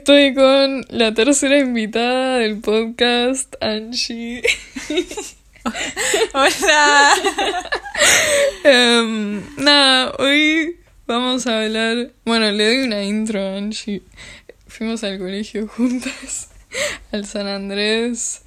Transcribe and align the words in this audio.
estoy 0.00 0.32
con 0.32 0.82
la 0.88 1.12
tercera 1.12 1.58
invitada 1.58 2.38
del 2.38 2.58
podcast, 2.60 3.54
Angie. 3.60 4.42
Hola. 6.32 7.14
Em, 8.64 9.42
nada, 9.58 10.14
hoy 10.18 10.78
vamos 11.06 11.46
a 11.46 11.60
hablar. 11.60 12.12
Bueno, 12.24 12.50
le 12.50 12.64
doy 12.64 12.86
una 12.86 13.04
intro 13.04 13.42
a 13.42 13.58
Angie. 13.58 14.02
Fuimos 14.68 15.04
al 15.04 15.18
colegio 15.18 15.68
juntas, 15.68 16.48
al 17.12 17.26
San 17.26 17.46
Andrés. 17.46 18.40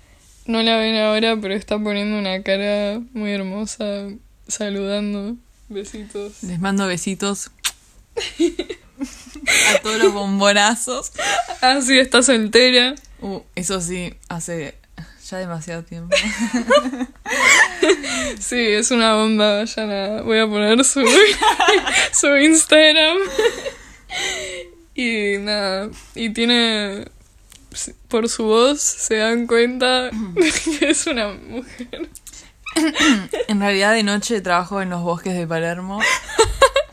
No 0.47 0.63
la 0.63 0.77
ven 0.77 0.95
ahora, 0.95 1.37
pero 1.39 1.53
está 1.53 1.77
poniendo 1.77 2.17
una 2.17 2.41
cara 2.41 2.99
muy 3.13 3.31
hermosa, 3.31 4.09
saludando. 4.47 5.35
Besitos. 5.69 6.41
Les 6.41 6.59
mando 6.59 6.87
besitos 6.87 7.51
a 9.75 9.79
todos 9.79 9.97
los 9.97 10.13
bombonazos. 10.13 11.11
Ah, 11.61 11.79
sí, 11.81 11.97
está 11.99 12.21
soltera. 12.21 12.95
Uh, 13.21 13.41
eso 13.55 13.79
sí, 13.81 14.13
hace 14.29 14.75
ya 15.29 15.37
demasiado 15.37 15.83
tiempo. 15.83 16.15
Sí, 18.39 18.59
es 18.59 18.91
una 18.91 19.15
bomba, 19.15 19.57
vayan 19.57 19.91
a... 19.91 20.21
Voy 20.21 20.39
a 20.39 20.47
poner 20.47 20.83
su, 20.83 21.01
su 22.11 22.37
Instagram. 22.37 23.17
Y 24.95 25.37
nada, 25.39 25.89
y 26.15 26.29
tiene... 26.31 27.05
Por 28.07 28.29
su 28.29 28.43
voz 28.43 28.81
se 28.81 29.17
dan 29.17 29.47
cuenta 29.47 30.11
que 30.79 30.89
es 30.89 31.07
una 31.07 31.29
mujer. 31.33 32.09
En 33.47 33.59
realidad 33.59 33.93
de 33.93 34.03
noche 34.03 34.41
trabajo 34.41 34.81
en 34.81 34.89
los 34.89 35.01
bosques 35.01 35.35
de 35.35 35.45
Palermo. 35.45 35.99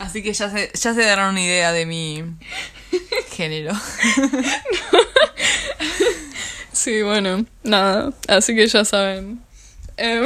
Así 0.01 0.23
que 0.23 0.33
ya 0.33 0.49
se, 0.49 0.71
ya 0.73 0.93
se 0.95 1.01
darán 1.03 1.29
una 1.29 1.43
idea 1.43 1.71
de 1.71 1.85
mi 1.85 2.23
género. 3.31 3.73
Sí, 6.73 7.03
bueno, 7.03 7.45
nada, 7.63 8.11
así 8.27 8.55
que 8.55 8.65
ya 8.65 8.83
saben. 8.83 9.39
Em, 9.97 10.25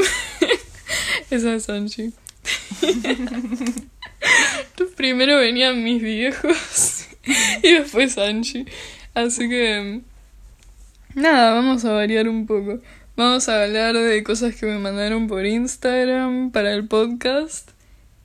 esa 1.29 1.53
es 1.53 1.67
Angie. 1.67 2.13
Primero 4.95 5.39
venían 5.39 5.83
mis 5.83 6.01
viejos 6.01 7.07
y 7.61 7.73
después 7.73 8.17
Angie. 8.17 8.65
Así 9.13 9.49
que... 9.49 9.99
Nada, 11.13 11.55
vamos 11.55 11.83
a 11.83 11.91
variar 11.91 12.29
un 12.29 12.45
poco. 12.45 12.79
Vamos 13.17 13.49
a 13.49 13.63
hablar 13.63 13.95
de 13.95 14.23
cosas 14.23 14.55
que 14.55 14.65
me 14.65 14.79
mandaron 14.79 15.27
por 15.27 15.45
Instagram 15.45 16.51
para 16.51 16.71
el 16.71 16.87
podcast. 16.87 17.74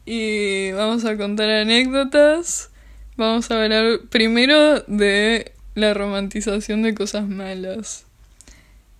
Y 0.04 0.72
vamos 0.72 1.04
a 1.04 1.16
contar 1.16 1.50
anécdotas. 1.50 2.70
Vamos 3.16 3.50
a 3.50 3.62
hablar 3.62 4.00
primero 4.08 4.80
de 4.86 5.52
la 5.74 5.94
romantización 5.94 6.82
de 6.82 6.94
cosas 6.94 7.28
malas. 7.28 8.04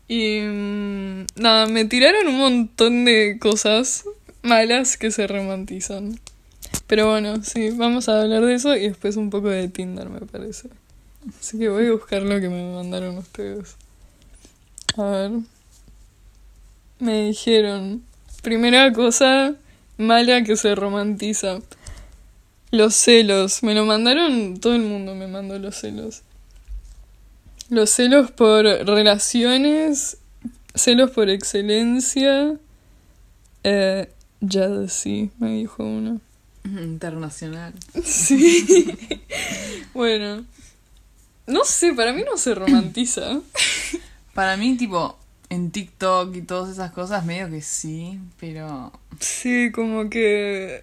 Y 0.08 0.40
mm, 0.40 1.26
nada, 1.36 1.66
me 1.66 1.84
tiraron 1.84 2.26
un 2.26 2.38
montón 2.38 3.04
de 3.04 3.38
cosas 3.40 4.04
malas 4.42 4.96
que 4.96 5.10
se 5.10 5.26
romantizan. 5.26 6.18
Pero 6.86 7.08
bueno, 7.08 7.42
sí, 7.44 7.70
vamos 7.70 8.08
a 8.08 8.20
hablar 8.20 8.42
de 8.42 8.54
eso 8.54 8.76
y 8.76 8.88
después 8.88 9.16
un 9.16 9.30
poco 9.30 9.48
de 9.48 9.68
Tinder, 9.68 10.08
me 10.08 10.20
parece. 10.20 10.68
Así 11.38 11.58
que 11.58 11.68
voy 11.68 11.86
a 11.86 11.92
buscar 11.92 12.22
lo 12.22 12.40
que 12.40 12.48
me 12.48 12.74
mandaron 12.74 13.18
ustedes. 13.18 13.76
A 14.96 15.04
ver. 15.04 15.30
Me 16.98 17.26
dijeron, 17.26 18.02
primera 18.42 18.92
cosa 18.92 19.54
mala 20.00 20.42
que 20.42 20.56
se 20.56 20.74
romantiza. 20.74 21.60
Los 22.70 22.94
celos. 22.94 23.62
Me 23.62 23.74
lo 23.74 23.84
mandaron, 23.84 24.58
todo 24.58 24.74
el 24.74 24.82
mundo 24.82 25.14
me 25.14 25.26
mandó 25.26 25.58
los 25.58 25.76
celos. 25.76 26.22
Los 27.68 27.90
celos 27.90 28.30
por 28.30 28.64
relaciones, 28.64 30.18
celos 30.74 31.10
por 31.10 31.30
excelencia. 31.30 32.56
Eh, 33.62 34.08
jealousy, 34.48 35.30
me 35.38 35.50
dijo 35.56 35.84
uno. 35.84 36.20
Internacional. 36.64 37.72
Sí. 38.04 38.86
bueno. 39.94 40.44
No 41.46 41.64
sé, 41.64 41.92
para 41.94 42.12
mí 42.12 42.22
no 42.22 42.36
se 42.36 42.54
romantiza. 42.54 43.40
Para 44.34 44.56
mí, 44.56 44.76
tipo, 44.76 45.18
en 45.50 45.70
TikTok 45.70 46.34
y 46.36 46.42
todas 46.42 46.70
esas 46.70 46.92
cosas, 46.92 47.24
medio 47.26 47.50
que 47.50 47.60
sí, 47.60 48.18
pero. 48.38 48.92
Sí, 49.18 49.70
como 49.72 50.08
que... 50.08 50.82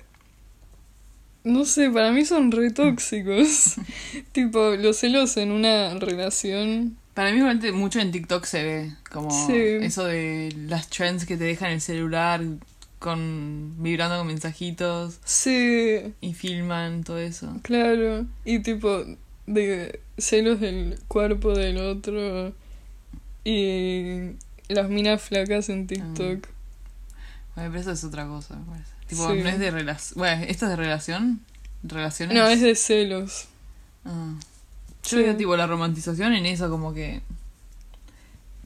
No 1.43 1.63
sé, 1.63 1.89
para 1.89 2.11
mí 2.11 2.25
son 2.25 2.51
re 2.51 2.71
tóxicos. 2.71 3.75
tipo, 4.33 4.71
los 4.75 4.97
celos 4.97 5.37
en 5.37 5.51
una 5.51 5.93
relación. 5.95 6.97
Para 7.13 7.31
mí, 7.31 7.41
mucho 7.71 7.99
en 7.99 8.11
TikTok 8.11 8.43
se 8.45 8.63
ve. 8.63 8.91
Como 9.11 9.31
Sí. 9.31 9.53
eso 9.55 10.03
de 10.05 10.53
las 10.67 10.89
trends 10.89 11.25
que 11.25 11.37
te 11.37 11.45
dejan 11.45 11.71
el 11.71 11.81
celular 11.81 12.41
con 12.99 13.75
vibrando 13.77 14.17
con 14.17 14.27
mensajitos 14.27 15.19
Sí, 15.23 16.13
y 16.19 16.33
filman 16.33 17.03
todo 17.03 17.19
eso. 17.19 17.55
claro. 17.61 18.25
Y 18.43 18.59
tipo, 18.59 19.05
de 19.45 20.01
celos 20.17 20.59
del 20.59 20.99
cuerpo 21.07 21.53
del 21.55 21.77
otro. 21.77 22.53
Y 23.45 24.31
las 24.69 24.89
minas 24.89 25.21
flacas 25.21 25.69
en 25.69 25.87
TikTok. 25.87 26.47
Bueno, 27.55 27.71
pero 27.71 27.79
eso 27.79 27.91
es 27.91 28.03
otra 28.03 28.27
cosa, 28.27 28.55
me 28.55 28.65
parece. 28.65 28.91
Tipo, 29.07 29.31
Sí. 29.33 29.41
no 29.41 29.49
es 29.49 29.59
de 29.59 29.71
relación. 29.71 30.17
Bueno, 30.19 30.43
¿esto 30.47 30.65
es 30.65 30.69
de 30.71 30.75
relación? 30.75 31.39
¿Relaciones? 31.83 32.35
No, 32.37 32.47
es 32.47 32.61
de 32.61 32.75
celos. 32.75 33.45
Ah. 34.05 34.33
Yo 35.03 35.17
Sí. 35.17 35.23
digo, 35.23 35.35
tipo, 35.35 35.55
la 35.57 35.67
romantización 35.67 36.33
en 36.33 36.45
eso, 36.45 36.69
como 36.69 36.93
que. 36.93 37.21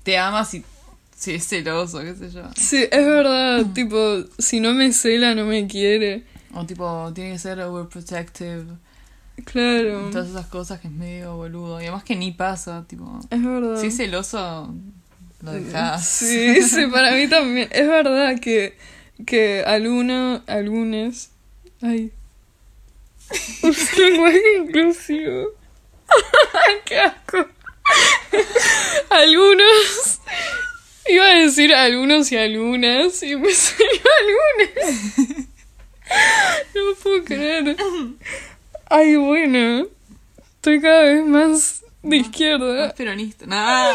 Te 0.04 0.18
amas 0.18 0.54
y. 0.56 0.64
Si 1.16 1.34
es 1.36 1.48
celoso, 1.48 2.00
qué 2.00 2.16
sé 2.16 2.32
yo. 2.32 2.42
Sí, 2.56 2.78
es 2.92 3.06
verdad, 3.06 3.68
tipo, 3.74 4.24
si 4.40 4.60
no 4.60 4.74
me 4.74 4.92
cela, 4.92 5.36
no 5.36 5.46
me 5.46 5.68
quiere. 5.68 6.26
O 6.56 6.66
tipo, 6.66 7.12
tiene 7.14 7.34
que 7.34 7.40
ser 7.40 7.62
overprotective. 7.62 8.66
Claro, 9.46 10.10
Todas 10.12 10.30
esas 10.30 10.48
cosas 10.48 10.80
que 10.80 10.88
es 10.88 10.94
medio 10.94 11.36
boludo. 11.36 11.80
Y 11.80 11.84
además 11.86 12.04
que 12.04 12.16
ni 12.16 12.32
pasa, 12.32 12.84
tipo. 12.88 13.20
es 13.30 13.44
verdad. 13.44 13.80
Si 13.80 13.88
es 13.88 13.98
celoso, 13.98 14.74
lo 15.42 15.52
dejas. 15.54 16.08
Sí, 16.08 16.62
sí, 16.64 16.88
para 16.88 17.12
mí 17.12 17.28
también. 17.28 17.68
Es 17.72 17.88
verdad 17.88 18.40
que, 18.40 18.78
que 19.26 19.64
alguno, 19.66 20.44
algunos... 20.48 21.30
Ay. 21.82 22.12
Lenguaje 23.98 24.42
inclusivo. 24.60 25.48
¡Qué 26.86 27.00
asco! 27.00 27.48
algunos... 29.10 30.20
Iba 31.08 31.26
a 31.26 31.34
decir 31.40 31.74
algunos 31.74 32.32
y 32.32 32.38
algunas 32.38 33.24
y 33.24 33.36
me 33.36 33.52
salió 33.54 34.02
algunas. 34.22 35.48
No 36.76 36.96
puedo 37.02 37.24
creer. 37.24 37.76
Ay, 38.86 39.16
bueno. 39.16 39.88
Estoy 40.56 40.80
cada 40.80 41.02
vez 41.02 41.26
más 41.26 41.84
de 42.04 42.18
izquierda. 42.18 42.88
Es 42.88 42.94
peronista. 42.94 43.46
Nah. 43.48 43.94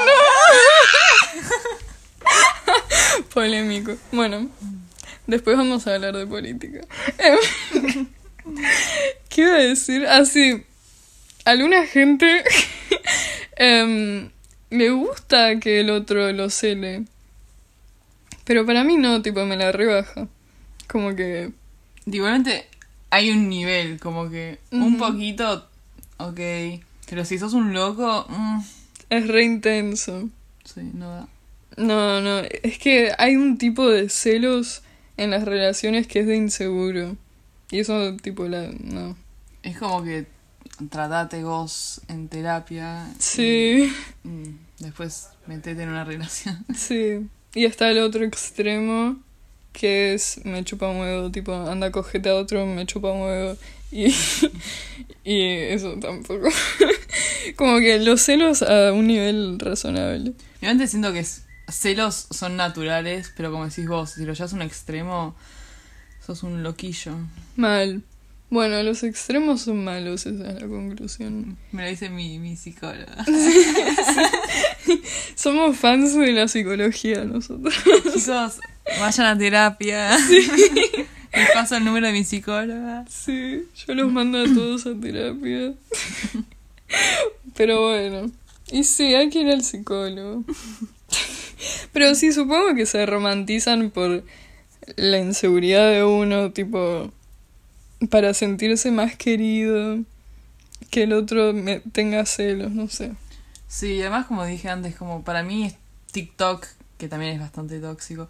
Polémico. 3.35 3.97
Bueno, 4.13 4.49
después 5.27 5.57
vamos 5.57 5.87
a 5.87 5.95
hablar 5.95 6.17
de 6.17 6.27
política. 6.27 6.81
Em, 7.19 8.07
¿Qué 9.29 9.43
iba 9.43 9.55
a 9.55 9.59
decir? 9.59 10.07
Así, 10.07 10.65
alguna 11.45 11.87
gente 11.87 12.45
em, 13.57 14.31
le 14.71 14.91
gusta 14.91 15.59
que 15.61 15.81
el 15.81 15.91
otro 15.91 16.33
lo 16.33 16.51
cele. 16.51 17.05
Pero 18.45 18.65
para 18.65 18.85
mí 18.85 18.97
no, 18.97 19.23
tipo, 19.23 19.45
me 19.45 19.57
la 19.57 19.73
rebaja. 19.73 20.29
Como 20.87 21.17
que... 21.17 21.51
Igualmente 22.07 22.67
hay 23.11 23.31
un 23.31 23.49
nivel, 23.49 23.99
como 23.99 24.31
que 24.31 24.59
un 24.71 24.99
poquito, 24.99 25.69
ok. 26.19 26.41
Pero 27.09 27.25
si 27.25 27.39
sos 27.39 27.53
un 27.55 27.73
loco, 27.73 28.27
mm, 28.29 28.61
Es 29.11 29.27
re 29.29 29.45
intenso. 29.45 30.29
Sí, 30.67 30.91
no 30.93 31.11
da. 31.11 31.29
No, 31.77 32.21
no, 32.21 32.41
es 32.63 32.79
que 32.79 33.13
hay 33.19 33.37
un 33.37 33.59
tipo 33.59 33.89
de 33.89 34.09
celos 34.09 34.83
en 35.17 35.31
las 35.31 35.45
relaciones 35.45 36.07
que 36.07 36.21
es 36.21 36.27
de 36.27 36.37
inseguro. 36.37 37.17
Y 37.71 37.81
eso, 37.81 38.17
tipo, 38.17 38.47
la... 38.47 38.71
No. 38.81 39.17
Es 39.63 39.79
como 39.79 40.03
que 40.05 40.27
tratate 40.91 41.43
vos 41.43 42.01
en 42.09 42.29
terapia. 42.29 43.09
Sí. 43.19 43.93
y, 44.25 44.29
mm, 44.29 44.59
después 44.79 45.29
metete 45.47 45.83
en 45.83 45.91
una 45.91 46.05
relación. 46.05 46.65
Sí. 46.75 47.29
Y 47.55 47.65
está 47.65 47.91
el 47.91 47.99
otro 47.99 48.25
extremo, 48.25 49.17
que 49.77 50.15
es 50.15 50.41
me 50.45 50.65
chupa 50.65 50.89
un 50.89 51.01
huevo, 51.01 51.31
tipo, 51.31 51.55
anda, 51.55 51.93
cogete 51.93 52.31
a 52.31 52.35
otro, 52.35 52.65
me 52.65 52.87
chupa 52.87 53.13
un 53.13 53.23
huevo. 53.23 53.57
Y, 53.93 54.07
y 55.25 55.43
eso 55.45 55.97
tampoco. 56.01 56.49
Como 57.57 57.79
que 57.79 58.01
los 58.01 58.23
celos 58.23 58.63
a 58.63 58.93
un 58.93 59.07
nivel 59.07 59.59
razonable. 59.59 60.33
Igualmente 60.61 60.89
siento 60.89 61.13
que 61.13 61.25
celos 61.69 62.27
son 62.31 62.57
naturales, 62.57 63.33
pero 63.37 63.53
como 63.53 63.67
decís 63.67 63.87
vos, 63.87 64.11
si 64.11 64.25
lo 64.25 64.33
llevas 64.33 64.53
a 64.53 64.57
un 64.57 64.63
extremo, 64.63 65.37
sos 66.25 66.43
un 66.43 66.63
loquillo. 66.63 67.13
Mal. 67.57 68.03
Bueno, 68.49 68.83
los 68.83 69.03
extremos 69.03 69.63
son 69.63 69.85
malos, 69.85 70.27
esa 70.27 70.49
es 70.49 70.63
la 70.63 70.69
conclusión. 70.69 71.59
Me 71.73 71.83
lo 71.83 71.89
dice 71.89 72.11
mi, 72.11 72.39
mi 72.39 72.57
psicóloga. 72.57 73.25
Somos 75.35 75.77
fans 75.77 76.15
de 76.15 76.33
la 76.33 76.49
psicología 76.49 77.25
nosotros. 77.25 77.75
Chicos, 78.15 78.61
vayan 79.01 79.27
a 79.27 79.39
terapia. 79.39 80.17
Les 81.33 81.51
paso 81.53 81.77
el 81.77 81.85
número 81.85 82.07
de 82.07 82.13
mi 82.13 82.25
psicóloga. 82.25 83.05
Sí, 83.09 83.67
yo 83.87 83.95
los 83.95 84.11
mando 84.11 84.41
a 84.41 84.45
todos 84.45 84.87
a 84.87 84.95
terapia. 84.99 85.75
Pero 87.55 87.83
bueno. 87.83 88.31
Y 88.71 88.85
sí, 88.85 89.15
hay 89.15 89.29
que 89.29 89.41
ir 89.41 89.51
al 89.51 89.63
psicólogo. 89.63 90.45
Pero 91.93 92.15
sí, 92.15 92.33
supongo 92.33 92.75
que 92.75 92.87
se 92.87 93.05
romantizan 93.07 93.91
por 93.91 94.25
la 94.97 95.19
inseguridad 95.19 95.91
de 95.91 96.05
uno, 96.05 96.53
tipo, 96.53 97.11
para 98.11 98.35
sentirse 98.35 98.91
más 98.91 99.17
querido, 99.17 99.99
que 100.91 101.05
el 101.05 101.13
otro 101.13 101.53
me 101.53 101.81
tenga 101.81 102.25
celos, 102.27 102.73
no 102.73 102.89
sé. 102.89 103.13
Sí, 103.69 104.01
además 104.01 104.27
como 104.27 104.45
dije 104.45 104.69
antes, 104.69 104.95
como 104.95 105.23
para 105.23 105.43
mí 105.43 105.65
es 105.65 105.75
TikTok, 106.13 106.67
que 106.99 107.09
también 107.09 107.35
es 107.35 107.41
bastante 107.41 107.79
tóxico. 107.81 108.29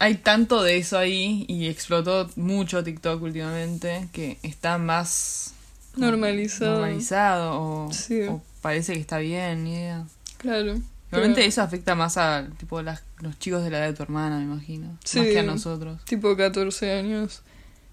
Hay 0.00 0.14
tanto 0.16 0.62
de 0.62 0.78
eso 0.78 0.98
ahí 0.98 1.44
y 1.46 1.68
explotó 1.68 2.28
mucho 2.34 2.82
TikTok 2.82 3.22
últimamente 3.22 4.08
que 4.12 4.38
está 4.42 4.78
más 4.78 5.54
Normalizado. 5.94 6.72
normalizado 6.80 7.60
o, 7.60 7.92
Sí. 7.92 8.22
o 8.22 8.42
parece 8.62 8.94
que 8.94 9.00
está 9.00 9.18
bien, 9.18 9.62
ni 9.64 9.74
idea. 9.74 10.04
Claro. 10.38 10.80
Realmente 11.12 11.44
eso 11.44 11.60
afecta 11.62 11.94
más 11.94 12.16
a 12.16 12.48
tipo 12.58 12.80
las, 12.82 13.02
los 13.20 13.38
chicos 13.38 13.62
de 13.62 13.70
la 13.70 13.78
edad 13.78 13.86
de 13.88 13.92
tu 13.94 14.02
hermana, 14.02 14.38
me 14.38 14.44
imagino. 14.44 14.96
Sí. 15.04 15.18
Más 15.18 15.28
que 15.28 15.38
a 15.38 15.42
nosotros. 15.42 16.04
Tipo 16.06 16.36
14 16.36 16.92
años. 16.92 17.42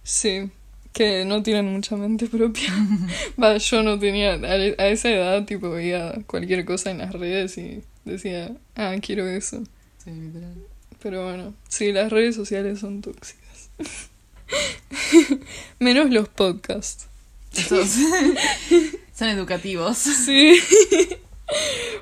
Sí. 0.03 0.49
Que 0.93 1.25
no 1.25 1.43
tienen 1.43 1.65
mucha 1.71 1.95
mente 1.97 2.27
propia. 2.31 2.71
Va, 3.41 3.57
yo 3.57 3.83
no 3.83 3.99
tenía. 3.99 4.33
A 4.35 4.37
a 4.81 4.87
esa 4.87 5.09
edad, 5.09 5.45
tipo, 5.45 5.69
veía 5.71 6.13
cualquier 6.25 6.63
cosa 6.63 6.89
en 6.91 6.99
las 6.99 7.11
redes 7.11 7.57
y 7.57 7.83
decía, 8.05 8.51
ah, 8.75 8.95
quiero 9.01 9.27
eso. 9.27 9.61
Sí, 10.03 10.11
literal. 10.11 10.55
Pero 11.01 11.25
bueno, 11.25 11.53
sí, 11.67 11.91
las 11.91 12.11
redes 12.11 12.35
sociales 12.35 12.79
son 12.79 13.01
tóxicas. 13.01 13.69
Menos 15.79 16.09
los 16.09 16.27
podcasts. 16.29 17.07
Esos 17.55 17.89
son 19.13 19.29
educativos. 19.29 19.97
Sí. 19.97 20.59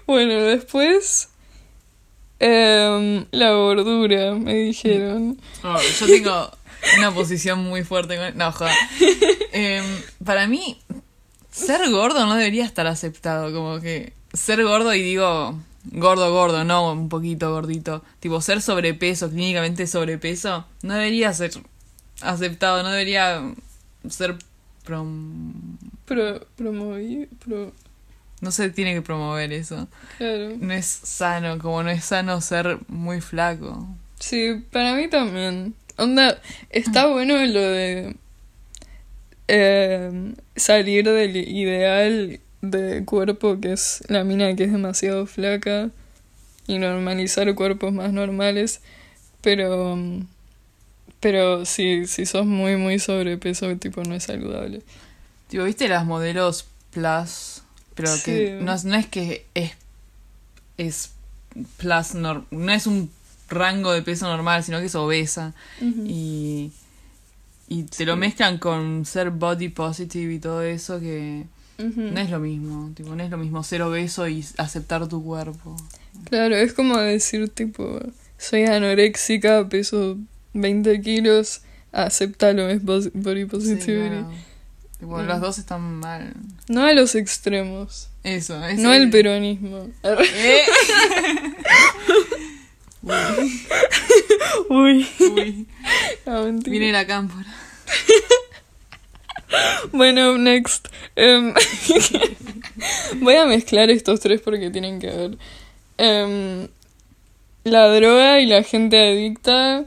bueno, 0.05 0.41
después. 0.43 1.29
em, 2.39 3.25
la 3.31 3.51
gordura, 3.51 4.33
me 4.35 4.53
dijeron. 4.55 5.39
Oh, 5.63 5.77
yo 5.99 6.05
tengo 6.07 6.51
una 6.97 7.13
posición 7.13 7.63
muy 7.63 7.83
fuerte 7.83 8.17
con... 8.17 8.37
No, 8.37 8.51
joda. 8.51 8.73
Em, 9.51 9.85
para 10.23 10.47
mí, 10.47 10.81
ser 11.51 11.89
gordo 11.89 12.25
no 12.25 12.35
debería 12.35 12.65
estar 12.65 12.87
aceptado. 12.87 13.53
Como 13.53 13.79
que 13.79 14.13
ser 14.33 14.63
gordo 14.63 14.93
y 14.93 15.01
digo 15.01 15.57
gordo, 15.91 16.31
gordo, 16.33 16.63
no 16.63 16.91
un 16.91 17.09
poquito 17.09 17.51
gordito. 17.51 18.03
Tipo, 18.19 18.41
ser 18.41 18.61
sobrepeso, 18.61 19.29
clínicamente 19.29 19.87
sobrepeso, 19.87 20.65
no 20.81 20.93
debería 20.93 21.33
ser 21.33 21.51
aceptado, 22.21 22.83
no 22.83 22.89
debería 22.89 23.53
ser... 24.09 24.35
prom- 24.85 25.77
Pro, 26.05 26.45
promoví, 26.55 27.27
pro, 27.43 27.73
No 28.41 28.51
se 28.51 28.69
tiene 28.69 28.93
que 28.93 29.01
promover 29.01 29.51
eso. 29.53 29.87
claro. 30.17 30.51
No 30.59 30.73
es 30.73 30.85
sano, 30.85 31.57
como 31.59 31.81
no 31.83 31.89
es 31.89 32.05
sano 32.05 32.39
ser 32.41 32.77
muy 32.87 33.21
flaco. 33.21 33.87
Sí, 34.19 34.63
para 34.71 34.93
mí 34.95 35.07
también. 35.09 35.73
Onda, 35.97 36.39
está 36.69 37.07
bueno 37.07 37.35
lo 37.45 37.59
de 37.61 38.15
em, 39.47 40.35
salir 40.55 41.05
del 41.05 41.35
ideal 41.37 42.39
de 42.71 43.03
cuerpo 43.05 43.59
que 43.59 43.73
es 43.73 44.03
la 44.07 44.23
mina 44.23 44.55
que 44.55 44.63
es 44.65 44.71
demasiado 44.71 45.25
flaca 45.25 45.89
y 46.67 46.79
normalizar 46.79 47.53
cuerpos 47.55 47.93
más 47.93 48.11
normales, 48.13 48.81
pero 49.41 49.95
mm, 49.95 50.27
pero 51.19 51.65
si, 51.65 52.05
si 52.07 52.25
sos 52.25 52.45
muy 52.45 52.77
muy 52.77 52.99
sobrepeso 52.99 53.75
tipo 53.77 54.03
no 54.03 54.15
es 54.15 54.23
saludable. 54.23 54.81
Tipo, 55.47 55.63
¿viste 55.63 55.87
las 55.87 56.05
modelos 56.05 56.65
plus? 56.91 57.61
Pero 57.95 58.09
que 58.23 58.57
no, 58.61 58.73
es- 58.73 58.83
no 58.85 58.95
es 58.95 59.07
que 59.07 59.45
es, 59.53 59.71
es 60.77 61.11
plus, 61.77 62.15
nor- 62.15 62.45
no 62.51 62.71
es 62.71 62.87
un 62.87 63.09
rango 63.49 63.91
de 63.93 64.01
peso 64.01 64.25
normal, 64.27 64.63
sino 64.63 64.79
que 64.79 64.85
es 64.87 64.95
obesa. 64.95 65.53
Y, 66.07 66.71
y 67.69 67.83
te 67.83 68.05
lo 68.05 68.15
mezclan 68.17 68.57
con 68.57 69.05
ser 69.05 69.29
body 69.29 69.69
positive 69.69 70.33
y 70.33 70.39
todo 70.39 70.61
eso 70.63 70.99
que 70.99 71.45
No 71.77 72.19
es 72.19 72.29
lo 72.29 72.39
mismo. 72.39 72.91
Tipo, 72.95 73.15
no 73.15 73.23
es 73.23 73.29
lo 73.29 73.37
mismo 73.37 73.63
ser 73.63 73.81
obeso 73.81 74.27
y 74.27 74.45
aceptar 74.57 75.07
tu 75.07 75.23
cuerpo. 75.23 75.75
Claro, 76.29 76.55
es 76.55 76.73
como 76.73 76.97
decir 76.97 77.49
tipo, 77.49 77.99
soy 78.37 78.63
anoréxica, 78.63 79.67
peso 79.67 80.17
20 80.53 81.01
kilos, 81.01 81.61
acéptalo, 81.91 82.69
es 82.69 82.83
body 82.83 83.09
Sí, 83.41 83.45
positivity. 83.45 84.09
claro. 84.09 84.31
Tipo, 84.99 85.17
Mm. 85.17 85.27
Las 85.27 85.41
dos 85.41 85.57
están 85.59 85.99
mal. 85.99 86.33
No 86.69 86.85
a 86.85 86.93
los 86.93 87.15
extremos, 87.15 88.07
Eso, 88.23 88.63
es 88.65 88.79
no 88.79 88.93
el 88.93 89.09
peronismo. 89.09 89.89
Eh. 90.03 90.63
Uy, 94.69 95.07
Uy, 95.19 95.67
no, 96.25 96.51
viene 96.53 96.91
la 96.91 97.05
cámpora. 97.05 97.45
Bueno, 99.91 100.37
next. 100.37 100.87
Em, 101.15 101.53
voy 103.21 103.35
a 103.35 103.45
mezclar 103.45 103.89
estos 103.89 104.19
tres 104.19 104.41
porque 104.41 104.69
tienen 104.69 104.99
que 104.99 105.07
ver. 105.07 105.37
Em, 105.97 106.67
la 107.63 107.87
droga 107.87 108.39
y 108.41 108.45
la 108.45 108.63
gente 108.63 108.97
adicta 109.11 109.85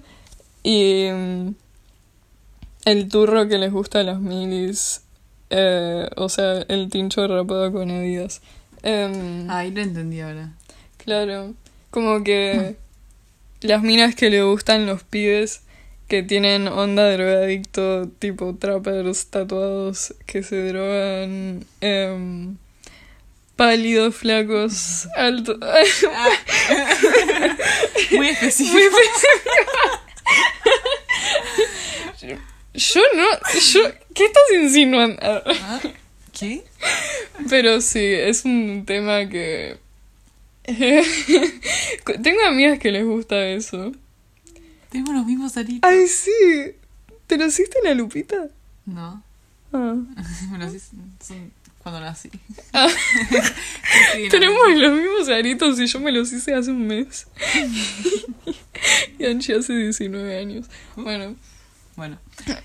y 0.63 1.03
em, 1.05 1.55
el 2.85 3.09
turro 3.09 3.49
que 3.49 3.59
les 3.59 3.73
gusta 3.73 4.01
a 4.01 4.05
las 4.05 4.21
milis. 4.21 5.03
eh, 5.51 6.09
o 6.17 6.29
sea, 6.29 6.63
el 6.69 6.91
tincho 6.91 7.27
rapado 7.27 7.73
con 7.73 7.91
Adidas. 7.91 8.41
Ahí 8.83 9.71
lo 9.71 9.81
entendí 9.81 10.21
ahora. 10.21 10.53
Claro, 10.99 11.55
como 11.91 12.23
que 12.23 12.77
las 13.61 13.83
minas 13.83 14.15
que 14.15 14.31
le 14.31 14.43
gustan 14.43 14.87
los 14.87 15.03
pibes 15.05 15.63
que 16.09 16.23
tienen 16.23 16.69
onda 16.69 17.13
drogadicto, 17.13 18.09
tipo 18.19 18.57
trappers 18.57 19.27
tatuados 19.27 20.15
que 20.27 20.43
se 20.43 20.57
drogan, 20.57 21.67
em, 21.81 22.57
pálidos, 23.57 24.17
flacos, 24.17 25.07
altos. 25.15 25.59
Muy 28.13 28.29
específico. 28.29 28.97
Yo 32.75 33.01
no, 33.15 33.27
yo, 33.61 33.81
¿qué 34.15 34.27
estás 34.27 34.45
insinuando? 34.55 35.17
Ah, 35.21 35.81
¿Qué? 36.39 36.63
Pero 37.51 37.81
sí, 37.81 38.05
es 38.05 38.45
un 38.45 38.85
tema 38.87 39.29
que... 39.29 39.79
Tengo 42.23 42.45
amigas 42.47 42.79
que 42.79 42.93
les 42.93 43.05
gusta 43.05 43.49
eso. 43.49 43.93
Tengo 44.91 45.13
los 45.13 45.27
mismos 45.27 45.57
aritos. 45.57 45.89
Ay, 45.89 46.07
sí. 46.09 46.31
¿Te 47.27 47.37
lo 47.37 47.47
hiciste 47.47 47.79
la 47.85 47.95
lupita? 47.95 48.49
No, 48.87 49.23
Ah. 49.73 49.95
me 50.51 50.59
los 50.59 50.75
hice 50.75 50.97
son 51.21 51.53
cuando 51.83 52.01
nací. 52.01 52.31
Ah. 52.73 52.89
Sí, 54.15 54.25
no, 54.25 54.29
Tenemos 54.31 54.59
los 54.77 54.93
mismos 54.99 55.29
aritos 55.29 55.79
y 55.81 55.87
yo 55.87 56.01
me 56.01 56.13
los 56.13 56.33
hice 56.33 56.55
hace 56.55 56.71
un 56.71 56.87
mes. 56.87 57.27
y 59.19 59.27
Anchi 59.27 59.53
hace 59.53 59.75
19 59.75 60.39
años. 60.39 60.67
Bueno, 60.97 61.37
Bueno. 61.97 62.19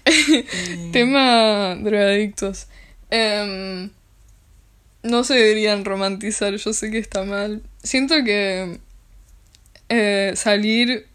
Eh, 0.05 0.89
tema 0.91 1.75
drogadictos. 1.75 2.67
Em, 3.09 3.89
no 5.03 5.23
se 5.23 5.33
deberían 5.35 5.85
romantizar, 5.85 6.55
yo 6.55 6.73
sé 6.73 6.91
que 6.91 6.97
está 6.99 7.23
mal. 7.23 7.61
Siento 7.81 8.15
que 8.23 8.79
eh, 9.89 10.33
salir 10.35 11.07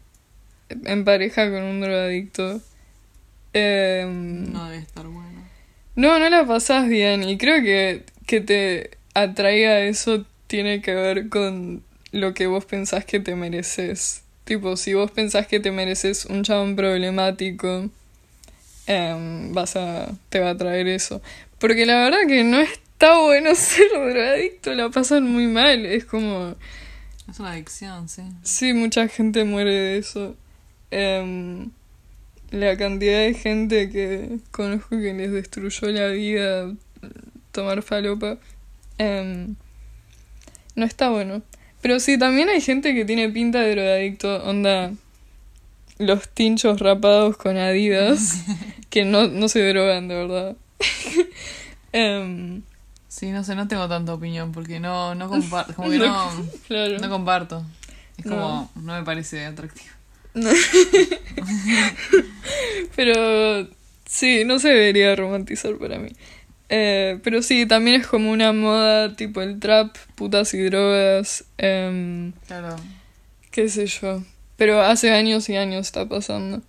en 0.69 1.03
pareja 1.05 1.49
con 1.49 1.63
un 1.63 1.81
drogadicto. 1.81 2.61
em, 3.53 4.51
No 4.51 4.65
debe 4.69 4.83
estar 4.83 5.05
bueno. 5.07 5.43
No, 5.95 6.19
no 6.19 6.29
la 6.29 6.45
pasás 6.45 6.87
bien 6.87 7.23
y 7.23 7.37
creo 7.37 7.61
que 7.63 8.03
que 8.27 8.41
te 8.41 8.91
atraiga 9.15 9.79
eso 9.81 10.23
tiene 10.45 10.81
que 10.81 10.93
ver 10.93 11.29
con 11.29 11.83
lo 12.11 12.33
que 12.35 12.45
vos 12.47 12.63
pensás 12.65 13.05
que 13.05 13.19
te 13.19 13.35
mereces. 13.35 14.21
Tipo, 14.43 14.77
si 14.77 14.93
vos 14.93 15.09
pensás 15.11 15.47
que 15.47 15.59
te 15.59 15.71
mereces 15.71 16.25
un 16.25 16.43
chabón 16.43 16.75
problemático, 16.75 17.89
em, 18.87 19.51
vas 19.53 19.75
a, 19.75 20.11
te 20.29 20.39
va 20.39 20.51
a 20.51 20.57
traer 20.57 20.87
eso. 20.87 21.21
Porque 21.59 21.85
la 21.85 22.03
verdad 22.03 22.19
que 22.27 22.43
no 22.43 22.59
está 22.59 23.19
bueno 23.19 23.53
ser 23.55 23.87
drogadicto, 23.91 24.73
la 24.75 24.89
pasan 24.89 25.23
muy 25.23 25.47
mal. 25.47 25.85
Es 25.85 26.05
como, 26.05 26.55
Es 27.29 27.39
una 27.39 27.51
adicción, 27.51 28.07
sí. 28.09 28.21
sí, 28.43 28.73
mucha 28.73 29.07
gente 29.07 29.43
muere 29.43 29.71
de 29.73 29.97
eso. 29.97 30.35
Em, 30.91 31.69
la 32.51 32.75
cantidad 32.77 33.19
de 33.19 33.33
gente 33.35 33.89
que 33.89 34.39
conozco 34.51 34.89
que 34.97 35.13
les 35.13 35.31
destruyó 35.31 35.87
la 35.89 36.07
vida 36.07 36.73
tomar 37.51 37.81
falopa, 37.83 38.37
em, 38.97 39.55
no 40.75 40.85
está 40.85 41.09
bueno. 41.09 41.41
Pero 41.81 41.99
sí, 41.99 42.17
también 42.17 42.49
hay 42.49 42.61
gente 42.61 42.93
que 42.93 43.05
tiene 43.05 43.29
pinta 43.29 43.61
de 43.61 43.71
drogadicto, 43.71 44.43
onda 44.43 44.91
los 45.97 46.29
tinchos 46.29 46.79
rapados 46.79 47.37
con 47.37 47.57
Adidas, 47.57 48.43
que 48.89 49.05
no, 49.05 49.27
no 49.27 49.47
se 49.49 49.61
drogan 49.67 50.07
de 50.07 50.15
verdad. 50.15 50.55
Em, 51.91 52.61
Sí, 53.07 53.31
no 53.31 53.43
sé, 53.43 53.55
no 53.55 53.67
tengo 53.67 53.87
tanta 53.89 54.13
opinión 54.13 54.51
porque 54.51 54.79
no, 54.79 55.15
no 55.15 55.27
comparto, 55.29 55.73
como 55.73 55.89
que 55.89 55.97
no, 55.97 56.29
claro. 56.67 56.99
no 56.99 57.09
comparto. 57.09 57.65
Es 58.17 58.25
No. 58.25 58.35
como, 58.35 58.71
no 58.85 58.93
me 58.97 59.03
parece 59.03 59.45
atractivo. 59.45 59.89
Pero 62.95 63.67
sí, 64.05 64.43
no 64.45 64.59
se 64.59 64.69
debería 64.69 65.15
romantizar 65.15 65.77
para 65.77 65.97
mí. 65.99 66.09
Eh, 66.71 67.19
pero 67.23 67.41
sí, 67.41 67.65
también 67.65 67.99
es 67.99 68.05
como 68.07 68.29
una 68.31 68.53
moda 68.53 69.15
tipo 69.15 69.41
el 69.41 69.59
trap, 69.59 69.95
putas 70.15 70.53
y 70.53 70.59
drogas, 70.61 71.43
em, 71.57 72.31
Claro. 72.45 72.75
qué 73.51 73.69
sé 73.69 73.87
yo. 73.87 74.23
Pero 74.55 74.81
hace 74.81 75.11
años 75.11 75.49
y 75.49 75.55
años 75.55 75.87
está 75.87 76.07
pasando. 76.07 76.61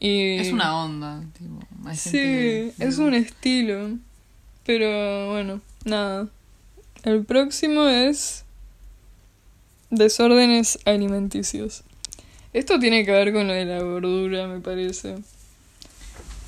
Y 0.00 0.38
Es 0.38 0.52
una 0.52 0.76
onda, 0.84 1.22
tipo. 1.38 1.60
hay 1.86 1.96
Sí, 1.96 2.10
que- 2.12 2.72
es 2.80 2.98
un 2.98 3.14
estilo. 3.14 3.90
Pero 4.66 5.30
bueno, 5.30 5.60
nada. 5.84 6.28
El 7.04 7.24
próximo 7.24 7.86
es 7.88 8.44
desórdenes 9.90 10.78
alimenticios. 10.84 11.84
Esto 12.58 12.80
tiene 12.80 13.04
que 13.04 13.12
ver 13.12 13.32
con 13.32 13.46
lo 13.46 13.52
de 13.52 13.64
la 13.64 13.80
gordura, 13.80 14.48
me 14.48 14.58
parece. 14.58 15.14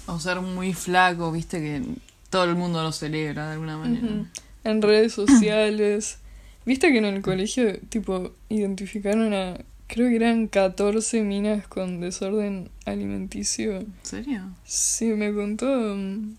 O 0.06 0.18
ser 0.18 0.40
muy 0.40 0.74
flaco, 0.74 1.30
viste 1.30 1.60
que 1.60 1.82
todo 2.30 2.42
el 2.44 2.56
mundo 2.56 2.82
lo 2.82 2.90
celebra 2.90 3.46
de 3.46 3.52
alguna 3.52 3.76
manera. 3.76 4.24
En 4.64 4.82
redes 4.82 5.12
sociales. 5.12 6.18
¿Viste 6.66 6.90
que 6.90 6.98
en 6.98 7.04
el 7.04 7.22
colegio, 7.22 7.78
tipo, 7.88 8.32
identificaron 8.48 9.32
a. 9.34 9.58
Creo 9.86 10.08
que 10.08 10.16
eran 10.16 10.48
14 10.48 11.22
minas 11.22 11.68
con 11.68 12.00
desorden 12.00 12.70
alimenticio? 12.86 13.76
¿En 13.76 13.94
serio? 14.02 14.42
Sí, 14.64 15.06
me 15.06 15.32
contó 15.32 15.66
mm, 15.66 16.34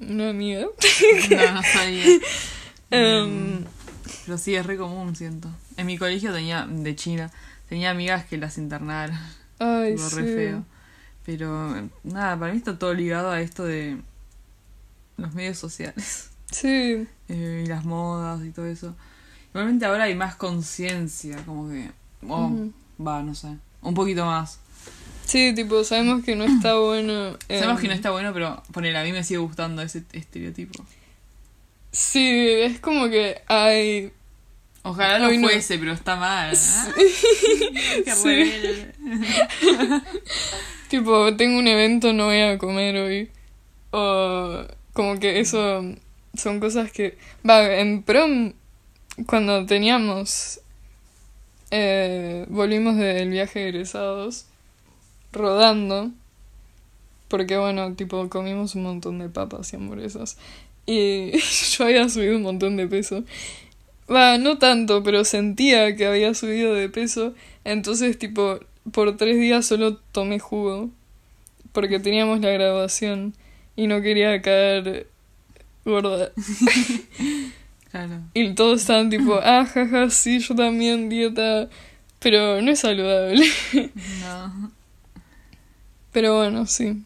una 0.00 0.30
amiga. 0.30 0.66
No, 1.30 1.52
no 1.52 1.62
sabía. 1.62 2.06
Em, 2.90 3.64
Pero 4.26 4.36
sí, 4.36 4.56
es 4.56 4.66
re 4.66 4.76
común, 4.76 5.14
siento. 5.14 5.48
En 5.76 5.86
mi 5.86 5.96
colegio 5.96 6.32
tenía, 6.32 6.66
de 6.68 6.96
China, 6.96 7.30
tenía 7.68 7.90
amigas 7.90 8.24
que 8.24 8.38
las 8.38 8.58
internaron. 8.58 9.18
ay, 9.58 9.94
Tipo, 9.96 10.08
sí. 10.08 10.16
re 10.16 10.24
feo. 10.24 10.64
Pero 11.24 11.88
nada, 12.04 12.38
para 12.38 12.52
mí 12.52 12.58
está 12.58 12.78
todo 12.78 12.94
ligado 12.94 13.30
a 13.30 13.40
esto 13.40 13.64
de 13.64 13.98
los 15.16 15.34
medios 15.34 15.58
sociales 15.58 16.30
Sí, 16.50 17.06
eh, 17.28 17.62
y 17.64 17.66
las 17.66 17.84
modas 17.84 18.44
y 18.44 18.50
todo 18.50 18.66
eso. 18.66 18.94
Igualmente 19.50 19.86
ahora 19.86 20.04
hay 20.04 20.14
más 20.14 20.36
conciencia, 20.36 21.36
como 21.44 21.68
que... 21.68 21.90
oh. 22.28 22.68
Va, 23.04 23.22
no 23.22 23.34
sé. 23.34 23.56
Un 23.82 23.94
poquito 23.94 24.24
más. 24.24 24.58
Sí, 25.26 25.52
tipo, 25.54 25.82
sabemos 25.84 26.24
que 26.24 26.36
no 26.36 26.44
está 26.44 26.74
bueno. 26.78 27.36
Sabemos 27.48 27.76
em, 27.76 27.82
que 27.82 27.88
no 27.88 27.94
está 27.94 28.10
bueno, 28.10 28.32
pero 28.32 28.62
poner 28.72 28.96
a 28.96 29.02
mí 29.02 29.12
me 29.12 29.24
sigue 29.24 29.38
gustando 29.38 29.82
ese 29.82 30.04
estereotipo. 30.12 30.84
Sí, 31.92 32.28
es 32.60 32.80
como 32.80 33.08
que 33.08 33.42
hay. 33.48 34.12
Ojalá 34.88 35.18
no 35.18 35.26
Ay, 35.26 35.38
no. 35.38 35.48
fuese, 35.48 35.78
pero 35.78 35.92
está 35.92 36.14
mal. 36.16 36.50
Qué 38.04 38.10
Sí. 38.14 38.28
rebelde. 38.28 38.92
Tipo, 40.88 41.34
tengo 41.36 41.58
un 41.58 41.66
evento, 41.66 42.12
no 42.12 42.26
voy 42.26 42.40
a 42.40 42.56
comer 42.58 42.96
hoy. 42.96 43.30
O 43.90 44.64
como 44.92 45.18
que 45.18 45.40
eso 45.40 45.82
son 46.34 46.60
cosas 46.60 46.92
que. 46.92 47.18
Va, 47.48 47.74
en 47.78 48.02
prom, 48.02 48.52
cuando 49.26 49.66
teníamos. 49.66 50.60
Eh, 51.72 52.46
volvimos 52.48 52.96
del 52.96 53.28
viaje 53.30 53.58
de 53.58 53.68
egresados 53.70 54.46
rodando. 55.32 56.12
Porque 57.26 57.56
bueno, 57.56 57.92
tipo, 57.94 58.28
comimos 58.28 58.76
un 58.76 58.84
montón 58.84 59.18
de 59.18 59.28
papas 59.28 59.72
y 59.72 59.76
hamburguesas. 59.76 60.38
Y 60.86 61.32
yo 61.76 61.84
había 61.84 62.08
subido 62.08 62.36
un 62.36 62.42
montón 62.42 62.76
de 62.76 62.86
peso. 62.86 63.24
Va, 64.10 64.38
no 64.38 64.58
tanto, 64.58 65.02
pero 65.02 65.24
sentía 65.24 65.96
que 65.96 66.06
había 66.06 66.34
subido 66.34 66.74
de 66.74 66.88
peso. 66.88 67.34
Entonces, 67.64 68.18
tipo, 68.18 68.60
por 68.92 69.16
tres 69.16 69.38
días 69.38 69.66
solo 69.66 69.96
tomé 70.12 70.38
jugo. 70.38 70.90
Porque 71.72 71.98
teníamos 71.98 72.40
la 72.40 72.50
graduación. 72.50 73.34
Y 73.74 73.88
no 73.88 74.00
quería 74.00 74.40
caer 74.42 75.08
gorda. 75.84 76.30
Claro. 77.88 78.20
Y 78.34 78.52
todos 78.54 78.82
estaban 78.82 79.08
tipo, 79.08 79.40
ah, 79.42 79.64
jaja, 79.64 80.10
sí, 80.10 80.40
yo 80.40 80.54
también, 80.54 81.08
dieta. 81.08 81.70
Pero 82.18 82.60
no 82.60 82.70
es 82.70 82.80
saludable. 82.80 83.46
No. 84.20 84.70
Pero 86.12 86.36
bueno, 86.36 86.66
sí. 86.66 87.04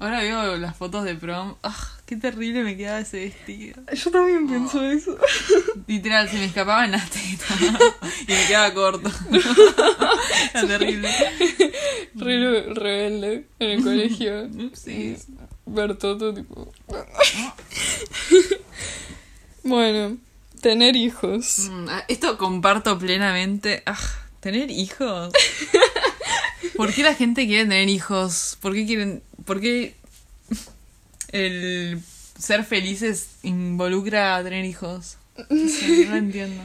Ahora 0.00 0.20
veo 0.20 0.56
las 0.56 0.76
fotos 0.76 1.04
de 1.04 1.14
prom. 1.14 1.54
¡Ah! 1.62 1.97
¡Qué 2.08 2.16
terrible 2.16 2.62
me 2.62 2.74
quedaba 2.74 3.00
ese 3.00 3.18
vestido! 3.18 3.82
Yo 3.92 4.10
también 4.10 4.48
pienso 4.48 4.82
eso. 4.82 5.18
Literal, 5.86 6.26
se 6.26 6.38
me 6.38 6.46
escapaban 6.46 6.90
las 6.90 7.10
tetas. 7.10 7.60
y 8.26 8.32
me 8.32 8.46
quedaba 8.46 8.72
corto. 8.72 9.10
Era 10.54 10.66
terrible. 10.66 11.10
Re 12.14 12.62
rebelde 12.72 13.46
en 13.58 13.70
el 13.70 13.84
colegio. 13.84 14.48
Sí. 14.72 15.16
Ver 15.66 15.98
todo 15.98 16.32
tipo. 16.32 16.72
bueno, 19.64 20.16
tener 20.62 20.96
hijos. 20.96 21.68
Mm, 21.70 21.88
ah, 21.90 22.04
Esto 22.08 22.38
comparto 22.38 22.98
plenamente. 22.98 23.82
Ah, 23.84 23.98
¿Tener 24.40 24.70
hijos? 24.70 25.30
¿Por 26.74 26.90
qué 26.94 27.02
la 27.02 27.14
gente 27.14 27.46
quiere 27.46 27.64
tener 27.64 27.90
hijos? 27.90 28.56
¿Por 28.62 28.72
qué 28.72 28.86
quieren.? 28.86 29.22
¿Por 29.44 29.60
qué 29.60 29.97
el 31.32 32.00
ser 32.38 32.64
felices 32.64 33.30
involucra 33.42 34.36
a 34.36 34.42
tener 34.42 34.64
hijos? 34.64 35.18
No 35.50 36.16
entiendo. 36.16 36.62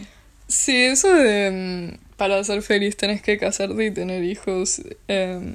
Sí, 0.47 0.83
eso 0.83 1.13
de 1.13 1.97
mm, 1.99 2.15
para 2.17 2.43
ser 2.43 2.61
feliz 2.61 2.95
tenés 2.97 3.21
que 3.21 3.37
casarte 3.37 3.85
y 3.85 3.91
tener 3.91 4.23
hijos, 4.23 4.81
em, 5.07 5.53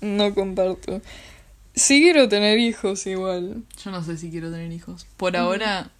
no 0.00 0.34
comparto. 0.34 1.00
Sí 1.74 2.00
quiero 2.00 2.28
tener 2.28 2.58
hijos 2.58 3.06
igual. 3.06 3.62
Yo 3.82 3.90
no 3.90 4.04
sé 4.04 4.16
si 4.16 4.30
quiero 4.30 4.50
tener 4.50 4.70
hijos. 4.70 5.06
Por 5.16 5.36
ahora, 5.36 5.90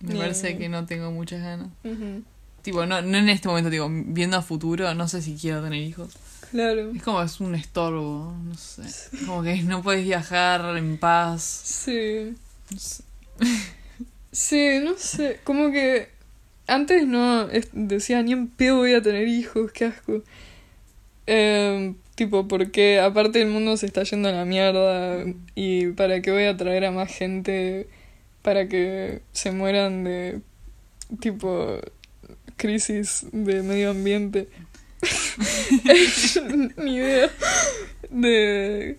me 0.00 0.16
parece 0.16 0.58
que 0.58 0.68
no 0.68 0.84
tengo 0.84 1.10
muchas 1.10 1.40
ganas. 1.40 1.68
Tipo, 2.62 2.86
no, 2.86 3.00
no 3.02 3.18
en 3.18 3.28
este 3.28 3.48
momento, 3.48 3.70
digo, 3.70 3.88
viendo 3.90 4.36
a 4.36 4.42
futuro, 4.42 4.94
no 4.94 5.08
sé 5.08 5.22
si 5.22 5.34
quiero 5.34 5.62
tener 5.62 5.80
hijos. 5.80 6.12
Claro. 6.52 6.90
Es 6.94 7.02
como 7.02 7.22
es 7.22 7.40
un 7.40 7.54
estorbo, 7.54 8.36
no 8.44 8.54
sé. 8.54 8.82
Como 9.24 9.42
que 9.42 9.62
no 9.62 9.82
puedes 9.82 10.04
viajar 10.04 10.76
en 10.76 10.98
paz. 10.98 11.42
Sí. 11.42 12.34
No 12.70 12.78
sé. 12.78 13.04
Sí, 14.32 14.78
no 14.84 14.98
sé. 14.98 15.40
Como 15.44 15.72
que 15.72 16.08
antes 16.66 17.06
no 17.06 17.48
decía 17.72 18.22
ni 18.22 18.32
en 18.32 18.48
pedo 18.48 18.76
voy 18.76 18.92
a 18.92 19.00
tener 19.00 19.28
hijos, 19.28 19.72
qué 19.72 19.86
asco. 19.86 20.22
Em, 21.26 21.94
tipo, 22.16 22.46
porque 22.48 23.00
aparte 23.00 23.40
el 23.40 23.48
mundo 23.48 23.78
se 23.78 23.86
está 23.86 24.02
yendo 24.02 24.28
a 24.28 24.32
la 24.32 24.44
mierda 24.44 25.24
y 25.54 25.86
para 25.92 26.20
qué 26.20 26.32
voy 26.32 26.44
a 26.44 26.56
traer 26.58 26.84
a 26.84 26.90
más 26.90 27.10
gente 27.10 27.88
para 28.42 28.68
que 28.68 29.22
se 29.32 29.52
mueran 29.52 30.04
de 30.04 30.42
tipo 31.20 31.80
crisis 32.56 33.26
de 33.32 33.62
medio 33.62 33.92
ambiente. 33.92 34.48
Ni 36.76 36.96
idea. 36.96 37.30
De 38.10 38.98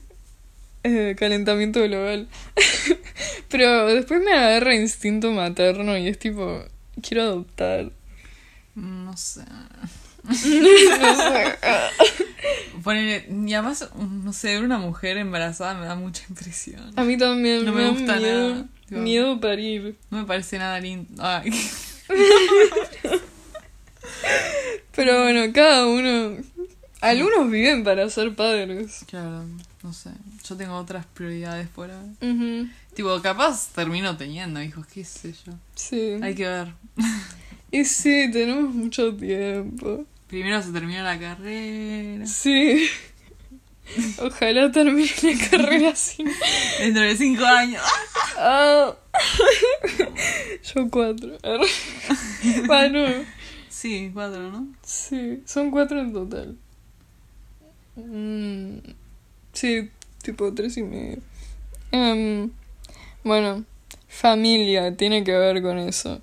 eh, 0.84 1.16
calentamiento 1.18 1.82
global. 1.82 2.28
Pero 3.50 3.88
después 3.88 4.22
me 4.24 4.34
agarra 4.34 4.76
instinto 4.76 5.32
materno 5.32 5.98
y 5.98 6.08
es 6.08 6.20
tipo, 6.20 6.64
quiero 7.02 7.24
adoptar. 7.24 7.92
No 8.76 9.16
sé. 9.18 9.44
No 10.24 10.34
sé. 10.34 11.58
Ponele, 12.82 13.26
y 13.30 13.54
además, 13.54 13.90
no 13.96 14.32
sé, 14.32 14.56
ver 14.56 14.64
una 14.64 14.78
mujer 14.78 15.18
embarazada 15.18 15.74
me 15.74 15.86
da 15.86 15.96
mucha 15.96 16.24
impresión. 16.30 16.92
A 16.96 17.04
mí 17.04 17.18
también 17.18 17.66
No 17.66 17.74
me 17.74 17.90
gusta 17.90 18.16
miedo, 18.18 18.50
nada, 18.50 18.66
tipo. 18.88 19.02
miedo 19.02 19.40
parir. 19.42 19.96
No 20.10 20.20
me 20.20 20.24
parece 20.26 20.58
nada 20.58 20.80
lindo. 20.80 21.22
Ay, 21.24 21.52
Pero 24.96 25.24
bueno, 25.24 25.52
cada 25.54 25.88
uno... 25.88 26.38
Algunos 27.02 27.50
viven 27.52 27.84
para 27.84 28.10
ser 28.10 28.34
padres. 28.34 29.04
claro, 29.10 29.44
no 29.82 29.92
sé. 29.94 30.12
Yo 30.48 30.56
tengo 30.56 30.76
otras 30.76 31.06
prioridades 31.06 31.68
por 31.68 31.92
ahora. 31.92 32.08
Tipo, 32.94 33.22
capaz 33.22 33.70
termino 33.74 34.16
teniendo 34.16 34.62
hijos, 34.62 34.86
qué 34.88 35.04
sé 35.04 35.34
yo. 35.46 35.54
Sí. 35.76 36.18
Hay 36.22 36.34
que 36.36 36.48
ver. 36.48 36.68
Y 37.72 37.84
sí, 37.86 38.30
tenemos 38.32 38.74
mucho 38.74 39.14
tiempo. 39.16 40.06
Primero 40.28 40.62
se 40.62 40.72
termina 40.72 41.04
la 41.04 41.20
carrera. 41.20 42.26
Sí. 42.26 42.88
Ojalá 44.20 44.72
termine 44.72 45.10
la 45.24 45.50
carrera 45.50 45.90
así. 45.94 46.24
Dentro 46.80 47.02
de 47.04 47.18
cinco 47.18 47.44
años. 47.44 47.82
Ah. 48.38 48.96
Yo 50.74 50.90
cuatro. 50.90 51.38
Bueno, 52.68 53.00
Sí, 53.84 54.12
cuatro, 54.14 54.50
¿no? 54.50 54.68
sí, 54.82 55.44
son 55.46 55.70
cuatro 55.70 56.00
en 56.00 56.14
total. 56.14 56.58
Mm, 57.98 58.78
sí, 59.52 59.90
tipo 60.22 60.54
tres 60.54 60.78
y 60.78 60.84
medio. 60.84 61.18
Em, 61.92 62.50
bueno, 63.26 63.66
familia 64.08 64.96
tiene 64.96 65.26
que 65.26 65.34
ver 65.34 65.62
con 65.62 65.80
eso. 65.80 66.22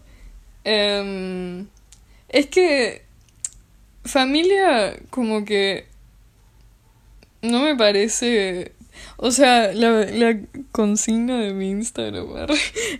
Em, 0.65 1.67
es 2.31 2.47
que 2.47 3.03
familia 4.05 4.99
como 5.11 5.45
que 5.45 5.85
no 7.43 7.61
me 7.61 7.77
parece... 7.77 8.73
O 9.17 9.31
sea, 9.31 9.73
la, 9.75 9.91
la 10.07 10.39
consigna 10.73 11.39
de 11.41 11.53
mi 11.53 11.71
Instagram 11.71 12.27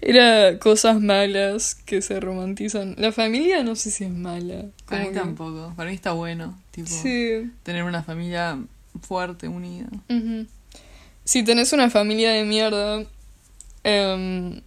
era 0.03 0.59
cosas 0.59 1.01
malas 1.01 1.75
que 1.87 2.03
se 2.03 2.21
romantizan. 2.21 2.95
La 2.99 3.11
familia 3.13 3.63
no 3.63 3.75
sé 3.77 3.91
si 3.91 4.05
es 4.05 4.11
mala. 4.11 4.67
Para 4.87 5.03
mí 5.05 5.09
que- 5.09 5.15
tampoco. 5.15 5.73
Para 5.77 5.89
mí 5.91 5.97
está 5.97 6.13
bueno. 6.13 6.59
Tipo, 6.73 6.89
Sí. 6.89 7.51
tener 7.63 7.85
una 7.85 8.03
familia 8.03 8.59
fuerte, 9.03 9.49
unida. 9.49 9.89
Si 11.25 11.43
tenés 11.43 11.73
una 11.73 11.91
familia 11.91 12.31
de 12.33 12.45
mierda, 12.45 13.05
em, 13.85 14.61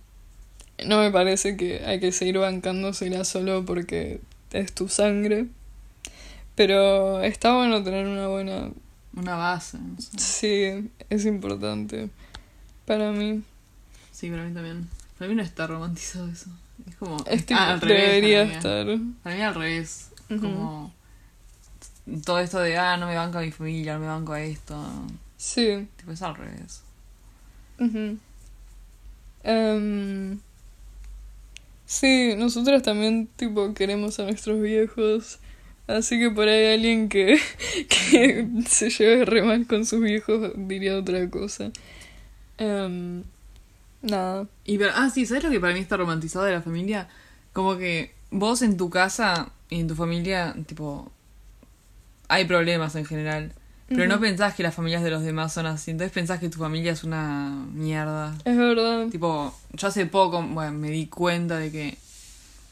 no 0.86 1.00
me 1.00 1.12
parece 1.12 1.56
que 1.58 1.84
hay 1.86 2.00
que 2.00 2.12
seguir 2.12 2.38
bancándosela 2.40 3.26
solo 3.26 3.64
porque 3.66 4.22
es 4.52 4.74
tu 4.74 4.88
sangre. 4.90 5.46
Pero 6.56 7.22
está 7.22 7.56
bueno 7.56 7.84
tener 7.84 8.06
una 8.08 8.28
buena... 8.28 8.70
Una 9.16 9.36
base. 9.36 9.78
no 9.78 10.00
sé. 10.02 10.18
Sí, 10.18 10.90
es 11.10 11.26
importante 11.26 12.10
para 12.86 13.12
mí. 13.12 13.44
Sí, 14.12 14.30
para 14.30 14.44
mí 14.44 14.54
también. 14.54 14.88
Para 15.18 15.30
mí 15.30 15.36
no 15.36 15.44
está 15.44 15.68
romantizado 15.68 16.28
eso. 16.30 16.50
Es 16.88 16.96
como. 16.96 17.18
Es 17.28 17.46
tipo, 17.46 17.60
Ah, 17.60 17.74
al 17.74 17.82
revés, 17.82 18.02
debería 18.22 18.40
para 18.40 18.50
mí. 18.50 18.56
estar. 18.56 19.00
Para 19.24 19.36
mí 19.36 19.42
al 19.42 19.56
revés. 19.56 20.10
Como. 20.40 20.92
Todo 22.26 22.40
esto 22.40 22.60
de, 22.60 22.78
ah, 22.78 22.98
no 22.98 23.08
me 23.08 23.16
banco 23.16 23.38
a 23.38 23.42
mi 23.42 23.52
familia, 23.52 23.94
no 23.94 24.00
me 24.02 24.08
banco 24.08 24.34
a 24.34 24.42
esto. 24.42 24.76
Sí. 25.38 25.88
Tipo, 25.98 26.12
es 26.12 26.22
al 26.22 26.36
revés. 26.36 26.82
Em, 29.44 30.40
sí, 31.86 32.34
nosotros 32.38 32.82
también 32.82 33.28
tipo 33.36 33.74
queremos 33.74 34.20
a 34.20 34.24
nuestros 34.24 34.62
viejos. 34.62 35.40
Así 35.88 36.18
que 36.18 36.30
por 36.30 36.48
ahí 36.48 36.74
alguien 36.74 37.10
que, 37.10 37.40
que 37.90 38.48
se 38.68 38.90
lleve 38.90 39.26
re 39.26 39.42
mal 39.44 39.68
con 39.68 39.86
sus 39.86 40.02
viejos 40.02 40.52
diría 40.56 40.98
otra 40.98 41.30
cosa. 41.30 41.72
Em, 42.58 43.24
nada. 44.02 44.48
Y 44.66 44.78
pero, 44.78 44.92
ah, 44.96 45.10
sí, 45.10 45.26
¿sabes 45.26 45.44
lo 45.44 45.50
que 45.50 45.60
para 45.60 45.74
mí 45.74 45.80
está 45.80 45.98
romantizado 45.98 46.46
de 46.46 46.54
la 46.54 46.62
familia? 46.62 47.10
Como 47.52 47.78
que 47.78 48.14
vos 48.32 48.62
en 48.62 48.78
tu 48.78 48.90
casa 48.90 49.52
y 49.70 49.82
en 49.82 49.88
tu 49.88 49.96
familia, 49.96 50.56
tipo, 50.66 51.12
hay 52.30 52.46
problemas 52.46 52.96
en 52.96 53.06
general. 53.06 53.54
Pero 53.90 54.08
no 54.08 54.20
pensás 54.20 54.56
que 54.56 54.64
las 54.64 54.74
familias 54.74 55.04
de 55.04 55.12
los 55.12 55.22
demás 55.22 55.54
son 55.54 55.68
así. 55.68 55.92
Entonces 55.92 56.12
pensás 56.12 56.40
que 56.40 56.50
tu 56.50 56.58
familia 56.58 56.94
es 56.94 57.04
una 57.04 57.66
mierda. 57.74 58.36
Es 58.44 58.58
verdad. 58.58 59.08
Tipo, 59.10 59.54
yo 59.74 59.88
hace 59.88 60.08
poco, 60.08 60.42
bueno, 60.42 60.72
me 60.72 60.90
di 60.90 61.06
cuenta 61.08 61.58
de 61.60 61.72
que 61.72 61.98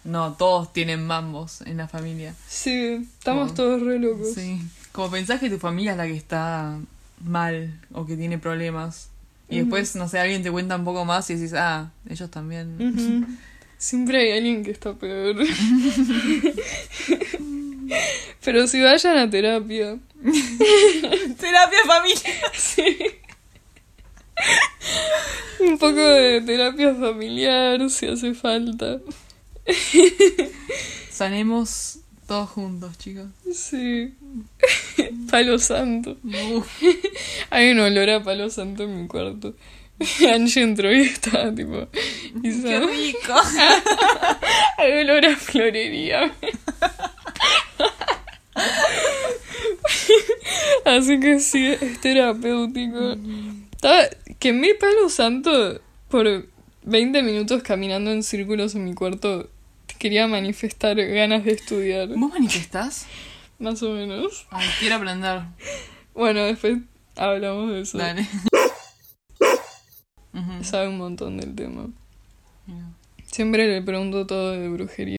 no, 0.04 0.34
todos 0.34 0.74
tienen 0.74 1.06
mambos 1.06 1.62
en 1.62 1.78
la 1.78 1.88
familia. 1.88 2.36
Sí, 2.48 3.08
estamos 3.18 3.54
todos 3.54 3.82
re 3.82 4.00
locos. 4.00 4.34
Sí. 4.34 4.62
Como 4.92 5.12
pensás 5.12 5.40
que 5.40 5.50
tu 5.50 5.60
familia 5.60 5.92
es 5.92 5.98
la 5.98 6.08
que 6.08 6.16
está 6.16 6.78
mal 7.24 7.80
o 7.94 8.06
que 8.06 8.18
tiene 8.18 8.38
problemas. 8.38 9.10
Y 9.50 9.60
después, 9.60 9.96
no 9.96 10.08
sé, 10.08 10.20
alguien 10.20 10.44
te 10.44 10.52
cuenta 10.52 10.78
un 10.78 10.86
poco 10.86 11.04
más 11.04 11.30
y 11.30 11.36
decís, 11.36 11.54
ah, 11.54 11.92
ellos 12.10 12.32
también. 12.32 13.38
Siempre 13.78 14.22
hay 14.22 14.38
alguien 14.38 14.64
que 14.64 14.72
está 14.72 14.94
peor. 14.94 15.36
Pero 18.44 18.68
si 18.68 18.82
vayan 18.82 19.18
a 19.18 19.30
terapia. 19.30 19.98
Terapia 21.40 21.80
familia. 21.86 22.52
Sí. 22.54 22.98
Un 25.60 25.78
poco 25.78 26.00
de 26.00 26.42
terapia 26.42 26.96
familiar 26.96 27.90
si 27.90 28.08
hace 28.08 28.34
falta. 28.34 29.00
Sanemos 31.10 32.00
todos 32.28 32.50
juntos, 32.50 32.98
chicos. 32.98 33.28
Sí. 33.54 34.14
Palo 35.32 35.60
santo. 35.60 36.18
Uf. 36.24 36.68
Hay 37.50 37.72
un 37.72 37.80
olor 37.80 38.10
a 38.10 38.24
palo 38.24 38.50
santo 38.50 38.84
en 38.84 39.02
mi 39.02 39.08
cuarto. 39.08 39.56
Angie 40.34 40.64
entró 40.64 40.92
y 40.92 41.02
estaba 41.02 41.54
tipo. 41.54 41.88
y 42.42 42.62
Qué 42.62 42.80
rico. 42.80 43.34
Hay 44.78 44.94
olor 45.04 45.26
a 45.26 45.36
florería. 45.36 46.34
Así 50.86 51.20
que 51.20 51.40
sí, 51.40 51.68
es 51.68 52.02
terapéutico. 52.02 53.16
Estaba, 53.72 54.08
quemé 54.40 54.74
palo 54.76 55.10
santo 55.10 55.82
por 56.10 56.48
20 56.84 57.24
minutos 57.24 57.64
caminando 57.64 58.12
en 58.12 58.24
círculos 58.24 58.76
en 58.76 58.86
mi 58.86 58.94
cuarto. 58.94 59.50
Quería 60.00 60.28
manifestar 60.28 60.96
ganas 60.96 61.44
de 61.46 61.52
estudiar, 61.52 62.08
¿Vos 62.08 62.32
manifestás? 62.32 63.06
más 63.60 63.84
o 63.84 63.92
menos. 63.92 64.48
Ay, 64.50 64.68
quiero 64.80 64.96
aprender. 64.96 65.42
Bueno, 66.16 66.44
después 66.46 66.80
hablamos 67.16 67.72
de 67.72 67.82
eso. 67.82 67.98
Dale. 67.98 68.28
Sabe 70.64 70.88
un 70.88 70.98
montón 70.98 71.38
del 71.38 71.54
tema. 71.56 71.90
Siempre 73.28 73.68
le 73.68 73.82
pregunto 73.82 74.26
todo 74.26 74.52
de 74.52 74.68
brujería. 74.70 75.18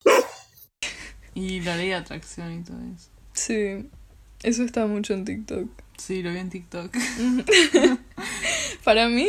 Y 1.35 1.61
la 1.61 1.77
ley 1.77 1.89
de 1.89 1.95
atracción 1.95 2.61
y 2.61 2.65
todo 2.65 2.79
eso. 2.95 3.09
Sí, 3.33 3.89
eso 4.43 4.65
está 4.65 4.87
mucho 4.87 5.15
en 5.15 5.25
TikTok. 5.25 5.69
Sí, 5.97 6.23
lo 6.23 6.33
vi 6.33 6.39
en 6.39 6.51
TikTok. 6.51 6.95
Para 8.85 9.09
mí 9.09 9.29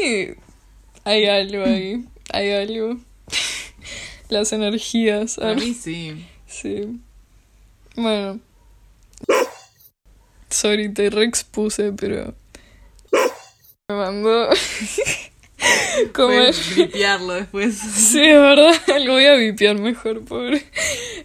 hay 1.03 1.25
algo 1.25 1.63
ahí, 1.63 2.05
hay 2.31 2.51
algo. 2.51 2.97
Las 4.29 4.53
energías. 4.53 5.39
Ah, 5.39 5.53
mí 5.53 5.73
sí. 5.73 6.25
Sí. 6.47 6.99
Bueno. 7.95 8.39
Sorry, 10.49 10.93
te 10.93 11.09
reexpuse, 11.09 11.93
pero... 11.93 12.33
Me 13.89 13.95
mandó... 13.95 14.49
Como 16.13 16.29
Puedes 16.29 16.75
gripearlo 16.75 17.33
después. 17.33 17.75
Sí, 17.75 18.21
es 18.21 18.39
verdad, 18.39 18.73
lo 19.05 19.13
voy 19.13 19.25
a 19.25 19.35
vipiar 19.35 19.77
mejor, 19.77 20.23
pobre. 20.25 20.65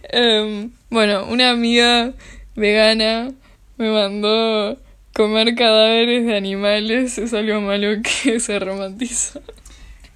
Em, 0.03 0.71
bueno, 0.89 1.25
una 1.25 1.49
amiga 1.51 2.13
vegana 2.55 3.31
me 3.77 3.91
mandó 3.91 4.77
comer 5.13 5.55
cadáveres 5.55 6.25
de 6.25 6.37
animales, 6.37 7.17
es 7.17 7.33
algo 7.33 7.61
malo 7.61 8.01
que 8.01 8.39
se 8.39 8.59
romantiza. 8.59 9.41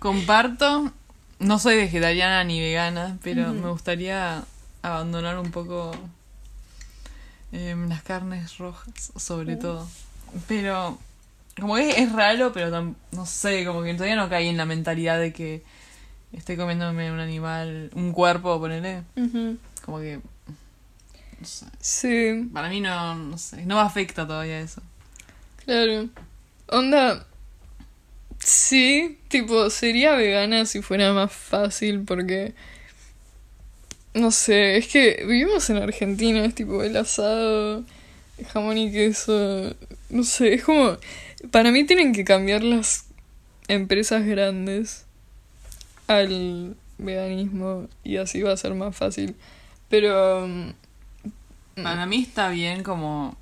Comparto. 0.03 0.91
No 1.39 1.59
soy 1.59 1.77
vegetariana 1.77 2.43
ni 2.43 2.59
vegana, 2.59 3.17
pero 3.23 3.53
me 3.53 3.69
gustaría 3.69 4.43
abandonar 4.81 5.39
un 5.39 5.49
poco 5.51 5.95
em, 7.53 7.87
las 7.87 8.03
carnes 8.03 8.57
rojas, 8.57 9.11
sobre 9.15 9.55
Uh. 9.55 9.59
todo. 9.59 9.87
Pero, 10.49 10.97
como 11.57 11.77
es, 11.77 11.97
es 11.97 12.11
raro, 12.11 12.51
pero 12.51 12.69
tam- 12.69 12.95
no 13.13 13.25
sé, 13.25 13.63
como 13.65 13.81
que 13.81 13.93
todavía 13.93 14.17
no 14.17 14.27
caí 14.27 14.49
en 14.49 14.57
la 14.57 14.65
mentalidad 14.65 15.19
de 15.19 15.31
que 15.31 15.63
estoy 16.33 16.57
comiéndome 16.57 17.09
un 17.11 17.19
animal, 17.21 17.89
un 17.95 18.11
cuerpo, 18.11 18.59
ponele. 18.59 19.03
Como 19.85 19.99
que. 19.99 20.19
No 21.39 21.45
sé. 21.47 21.65
Sí, 21.79 22.49
Para 22.53 22.67
mí 22.67 22.81
no, 22.81 23.15
no 23.15 23.37
sé, 23.37 23.65
no 23.65 23.75
me 23.75 23.81
afecta 23.81 24.27
todavía 24.27 24.59
eso. 24.59 24.81
claro. 25.63 26.09
Onda... 26.67 27.25
Sí, 28.43 29.19
tipo, 29.29 29.69
sería 29.69 30.15
vegana 30.15 30.65
si 30.65 30.81
fuera 30.81 31.13
más 31.13 31.31
fácil 31.31 32.01
porque... 32.01 32.53
No 34.13 34.31
sé, 34.31 34.77
es 34.77 34.87
que 34.87 35.23
vivimos 35.25 35.69
en 35.69 35.77
Argentina, 35.77 36.45
es 36.45 36.53
tipo 36.53 36.83
el 36.83 36.95
asado, 36.97 37.83
jamón 38.51 38.77
y 38.77 38.91
queso, 38.91 39.73
no 40.09 40.23
sé, 40.23 40.55
es 40.55 40.63
como... 40.63 40.97
Para 41.51 41.71
mí 41.71 41.85
tienen 41.85 42.13
que 42.13 42.23
cambiar 42.23 42.63
las 42.63 43.05
empresas 43.67 44.25
grandes 44.25 45.05
al 46.07 46.75
veganismo 46.97 47.87
y 48.03 48.17
así 48.17 48.41
va 48.41 48.51
a 48.51 48.57
ser 48.57 48.73
más 48.75 48.95
fácil. 48.95 49.35
Pero... 49.89 50.47
mm, 50.47 51.81
Para 51.81 52.05
mí 52.05 52.21
está 52.21 52.49
bien 52.49 52.83
como 52.83 53.37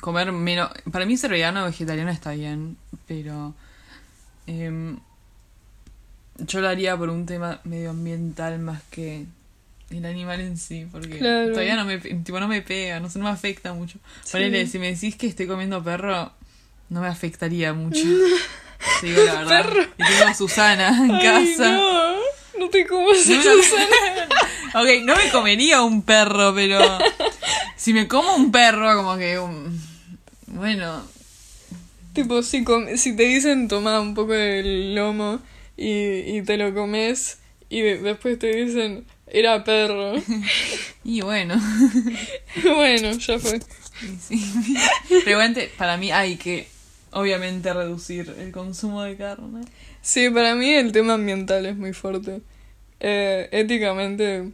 comer 0.00 0.32
menos... 0.32 0.70
Para 0.90 1.04
mí 1.04 1.16
ser 1.16 1.30
vegano 1.30 1.62
o 1.62 1.66
vegetariano 1.66 2.10
está 2.10 2.32
bien, 2.32 2.76
pero... 3.06 3.54
em, 4.46 4.98
yo 6.38 6.60
lo 6.60 6.68
haría 6.68 6.96
por 6.96 7.08
un 7.10 7.26
tema 7.26 7.60
medioambiental 7.64 8.58
más 8.58 8.82
que 8.90 9.26
el 9.90 10.04
animal 10.06 10.40
en 10.40 10.56
sí, 10.58 10.86
porque 10.90 11.18
Claro. 11.18 11.50
todavía 11.50 11.76
no 11.76 11.84
me, 11.84 11.98
tipo, 11.98 12.40
no 12.40 12.48
me 12.48 12.62
pega, 12.62 12.98
no 13.00 13.08
sé, 13.10 13.18
no 13.18 13.26
me 13.26 13.30
afecta 13.30 13.72
mucho. 13.72 13.98
Sí. 14.24 14.32
Ponele, 14.32 14.66
si 14.66 14.78
me 14.78 14.92
decís 14.92 15.14
que 15.16 15.26
estoy 15.28 15.46
comiendo 15.46 15.82
perro, 15.84 16.32
no 16.88 17.00
me 17.00 17.06
afectaría 17.08 17.72
mucho. 17.72 18.00
Te 19.00 19.06
digo 19.06 19.22
la 19.24 19.44
verdad. 19.44 19.66
Y 19.96 20.04
tengo 20.04 20.24
a 20.26 20.34
Susana 20.34 20.88
en 20.88 21.10
Ay, 21.12 21.22
casa. 21.56 21.70
no, 21.72 22.14
no 22.58 22.68
te 22.70 22.86
comas 22.86 23.24
No 23.26 23.34
a 23.34 23.38
me- 23.38 23.42
Susana. 23.62 24.28
ok, 24.74 25.04
no 25.04 25.16
me 25.16 25.30
comería 25.30 25.82
un 25.82 26.02
perro, 26.02 26.52
pero 26.54 26.78
si 27.76 27.92
me 27.94 28.08
como 28.08 28.34
un 28.34 28.50
perro, 28.50 28.94
como 28.96 29.16
que 29.16 29.38
um, 29.38 29.78
bueno, 30.48 31.02
Tipo, 32.14 32.42
si, 32.42 32.64
com- 32.64 32.96
si 32.96 33.14
te 33.16 33.24
dicen 33.24 33.68
toma 33.68 34.00
un 34.00 34.14
poco 34.14 34.32
del 34.32 34.94
lomo 34.94 35.40
y, 35.76 36.36
y 36.36 36.42
te 36.42 36.56
lo 36.56 36.72
comes 36.74 37.38
y 37.68 37.80
de- 37.80 37.98
después 37.98 38.38
te 38.38 38.54
dicen 38.54 39.04
era 39.26 39.64
perro. 39.64 40.14
y 41.04 41.20
bueno. 41.22 41.60
bueno, 42.64 43.10
ya 43.12 43.38
fue. 43.38 43.60
Sí, 44.20 44.36
sí. 44.38 44.76
Pero 45.08 45.30
igualmente, 45.30 45.70
para 45.76 45.96
mí 45.96 46.10
hay 46.12 46.36
que 46.36 46.68
obviamente 47.12 47.72
reducir 47.72 48.34
el 48.38 48.52
consumo 48.52 49.02
de 49.02 49.16
carne. 49.16 49.64
Sí, 50.02 50.30
para 50.30 50.54
mí 50.54 50.68
el 50.70 50.92
tema 50.92 51.14
ambiental 51.14 51.66
es 51.66 51.76
muy 51.76 51.92
fuerte. 51.92 52.40
Eh, 53.00 53.48
éticamente, 53.52 54.50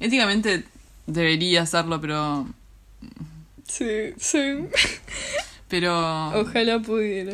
Éticamente 0.00 0.64
debería 1.06 1.62
hacerlo, 1.62 2.00
pero 2.00 2.46
sí, 3.68 4.12
sí. 4.18 4.64
Pero 5.72 6.28
Ojalá 6.38 6.80
pudiera. 6.80 7.32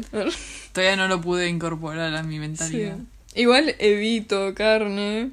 todavía 0.72 0.94
no 0.94 1.08
lo 1.08 1.20
pude 1.20 1.48
incorporar 1.48 2.14
a 2.14 2.22
mi 2.22 2.34
Sí. 2.34 2.38
mentalidad. 2.40 2.98
Igual 3.34 3.74
evito 3.80 4.54
carne. 4.54 5.30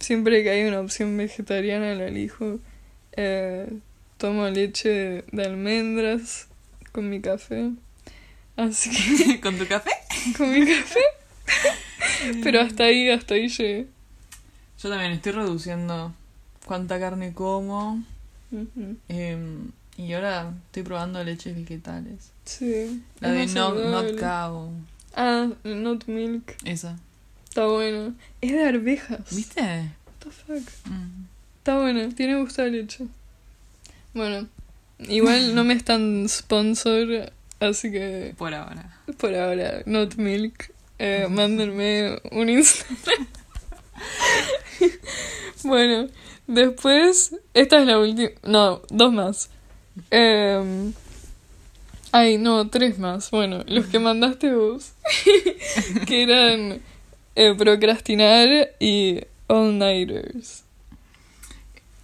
Siempre 0.00 0.42
que 0.42 0.48
hay 0.50 0.64
una 0.64 0.80
opción 0.80 1.14
vegetariana 1.18 1.94
la 1.94 2.06
elijo. 2.06 2.58
Eh, 3.12 3.68
tomo 4.16 4.48
leche 4.48 5.24
de 5.30 5.44
almendras 5.44 6.46
con 6.92 7.10
mi 7.10 7.20
café. 7.20 7.70
Así 8.56 8.90
que 8.90 9.40
¿Con 9.42 9.58
tu 9.58 9.66
café? 9.66 9.90
con 10.38 10.50
mi 10.50 10.64
café. 10.64 11.00
Pero 12.42 12.62
hasta 12.62 12.84
ahí, 12.84 13.10
hasta 13.10 13.34
ahí 13.34 13.48
llegué. 13.48 13.86
Yo 14.82 14.88
también 14.88 15.12
estoy 15.12 15.32
reduciendo 15.32 16.14
cuánta 16.64 16.98
carne 16.98 17.34
como. 17.34 18.02
Em, 19.08 19.70
y 19.98 20.12
ahora 20.12 20.54
estoy 20.66 20.84
probando 20.84 21.22
leches 21.24 21.56
vegetales. 21.56 22.30
Sí. 22.44 23.02
La 23.18 23.32
de 23.32 23.46
no, 23.48 23.74
not 23.74 24.16
cow. 24.18 24.70
Ah, 25.14 25.48
not 25.64 26.06
milk. 26.06 26.54
Esa. 26.64 26.96
Está 27.48 27.66
bueno. 27.66 28.14
Es 28.40 28.52
de 28.52 28.64
arvejas. 28.64 29.20
¿Viste? 29.32 29.60
What 29.60 30.14
the 30.20 30.30
fuck. 30.30 30.88
Mm. 30.88 31.24
Está 31.58 31.80
bueno, 31.80 32.14
tiene 32.14 32.40
gusto 32.40 32.62
a 32.62 32.66
leche. 32.66 33.06
Bueno, 34.14 34.46
igual 35.00 35.56
no 35.56 35.64
me 35.64 35.74
están 35.74 36.28
sponsor, 36.28 37.32
así 37.58 37.90
que 37.90 38.34
Por 38.38 38.54
ahora. 38.54 39.00
por 39.18 39.34
ahora, 39.34 39.82
not 39.84 40.14
milk. 40.14 40.72
Eh, 41.00 41.26
mándenme 41.28 42.20
un 42.30 42.48
Instagram. 42.48 43.26
bueno, 45.64 46.08
después, 46.46 47.34
esta 47.52 47.80
es 47.80 47.86
la 47.86 47.98
última. 47.98 48.30
No, 48.44 48.82
dos 48.90 49.12
más. 49.12 49.50
Em, 50.10 50.92
ay, 52.12 52.38
no, 52.38 52.68
tres 52.68 52.98
más. 52.98 53.30
Bueno, 53.30 53.64
los 53.66 53.86
que 53.86 53.98
mandaste 53.98 54.54
vos, 54.54 54.92
que 56.06 56.22
eran 56.22 56.80
eh, 57.36 57.54
procrastinar 57.56 58.48
y 58.80 59.20
all-nighters. 59.48 60.64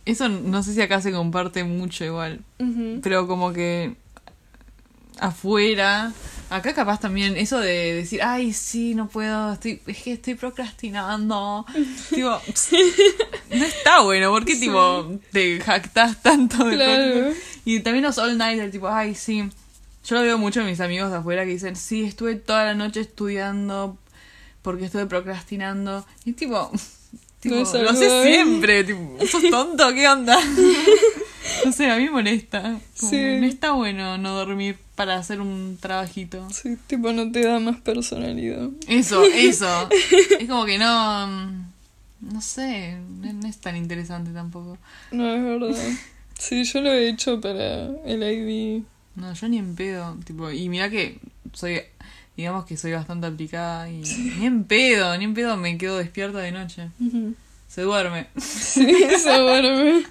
Eso 0.07 0.29
no 0.29 0.63
sé 0.63 0.75
si 0.75 0.83
acá 0.83 1.01
se 1.01 1.13
comparte 1.13 1.65
mucho 1.65 2.05
igual. 2.05 2.41
Pero 3.03 3.27
como 3.27 3.53
que 3.53 3.95
afuera, 5.19 6.13
acá 6.55 6.73
capaz 6.75 7.01
también 7.01 7.37
eso 7.37 7.59
de 7.59 7.95
decir, 7.95 8.23
ay, 8.23 8.53
sí, 8.53 8.95
no 8.95 9.09
puedo, 9.09 9.53
estoy, 9.53 9.81
es 9.87 9.99
que 10.03 10.13
estoy 10.13 10.35
procrastinando. 10.35 11.67
tipo, 12.11 12.41
no 13.51 13.65
está 13.65 14.01
bueno, 14.01 14.31
¿por 14.31 14.45
qué 14.45 14.55
Sí. 14.55 14.61
tipo 14.61 15.19
te 15.33 15.61
jactas 15.61 16.23
tanto 16.23 16.65
de 16.65 16.77
Claro. 16.77 17.33
Y 17.65 17.81
también 17.81 18.05
los 18.05 18.19
all 18.19 18.37
nighter, 18.39 18.71
tipo, 18.71 18.89
ay, 18.89 19.15
sí. 19.15 19.49
Yo 20.07 20.17
lo 20.17 20.23
veo 20.23 20.37
mucho 20.39 20.61
en 20.61 20.67
mis 20.67 20.81
amigos 20.81 21.11
de 21.11 21.17
afuera 21.17 21.45
que 21.45 21.51
dicen, 21.53 21.77
sí, 21.77 22.05
estuve 22.05 22.35
toda 22.37 22.65
la 22.65 22.75
noche 22.75 23.01
estudiando 23.01 23.97
porque 24.63 24.85
estuve 24.87 25.07
procrastinando. 25.07 26.05
Y 26.25 26.31
es 26.31 26.37
tipo, 26.37 26.71
tipo 27.41 27.55
No 27.55 27.61
lo 27.63 27.67
saludable. 27.67 28.23
siempre, 28.23 28.85
tipo, 28.85 29.17
sos 29.31 29.43
tonto, 29.51 29.93
¿qué 29.95 30.07
onda? 30.09 30.39
no 31.65 31.73
sé, 31.73 31.91
a 31.91 31.97
mí 31.97 32.05
me 32.05 32.11
molesta. 32.11 32.61
Como, 33.01 33.11
Sí. 33.11 33.17
No 33.41 33.47
está 33.47 33.73
bueno 33.73 34.19
no 34.19 34.35
dormir 34.35 34.79
para 34.95 35.17
hacer 35.17 35.41
un 35.41 35.77
trabajito. 35.81 36.49
Sí, 36.51 36.77
tipo, 36.87 37.13
no 37.13 37.31
te 37.33 37.45
da 37.45 37.59
más 37.59 37.81
personalidad. 37.81 38.69
Eso, 38.89 39.25
eso. 39.25 39.89
es 40.41 40.49
como 40.49 40.65
que 40.65 40.79
no... 40.79 41.27
mm, 41.27 41.65
No 42.33 42.41
sé, 42.41 42.97
no, 43.21 43.49
es 43.49 43.59
tan 43.59 43.77
interesante 43.77 44.31
tampoco. 44.31 44.79
No, 45.11 45.35
es 45.35 45.43
verdad. 45.43 45.83
Sí, 46.39 46.65
yo 46.65 46.81
lo 46.81 46.93
he 46.93 47.09
hecho 47.09 47.41
para 47.41 47.87
el 48.05 48.23
ID. 48.23 48.83
No, 49.17 49.33
yo 49.35 49.49
ni 49.49 49.59
en 49.59 49.75
pedo. 49.77 50.17
Tipo, 50.25 50.51
y 50.51 50.69
mira 50.69 50.91
que 50.91 51.19
soy, 51.53 51.81
digamos 52.37 52.65
que 52.65 52.77
soy 52.77 52.93
bastante 52.93 53.27
aplicada 53.27 53.89
y 53.89 53.99
ni 54.39 54.47
en 54.47 54.65
pedo, 54.65 55.17
ni 55.19 55.25
en 55.25 55.35
pedo 55.35 55.57
me 55.57 55.77
quedo 55.79 55.99
despierta 55.99 56.39
de 56.39 56.53
noche. 56.53 56.89
Se 57.69 57.83
duerme. 57.83 58.27
Sí, 58.39 58.87
se 59.23 59.39
duerme. 59.39 60.05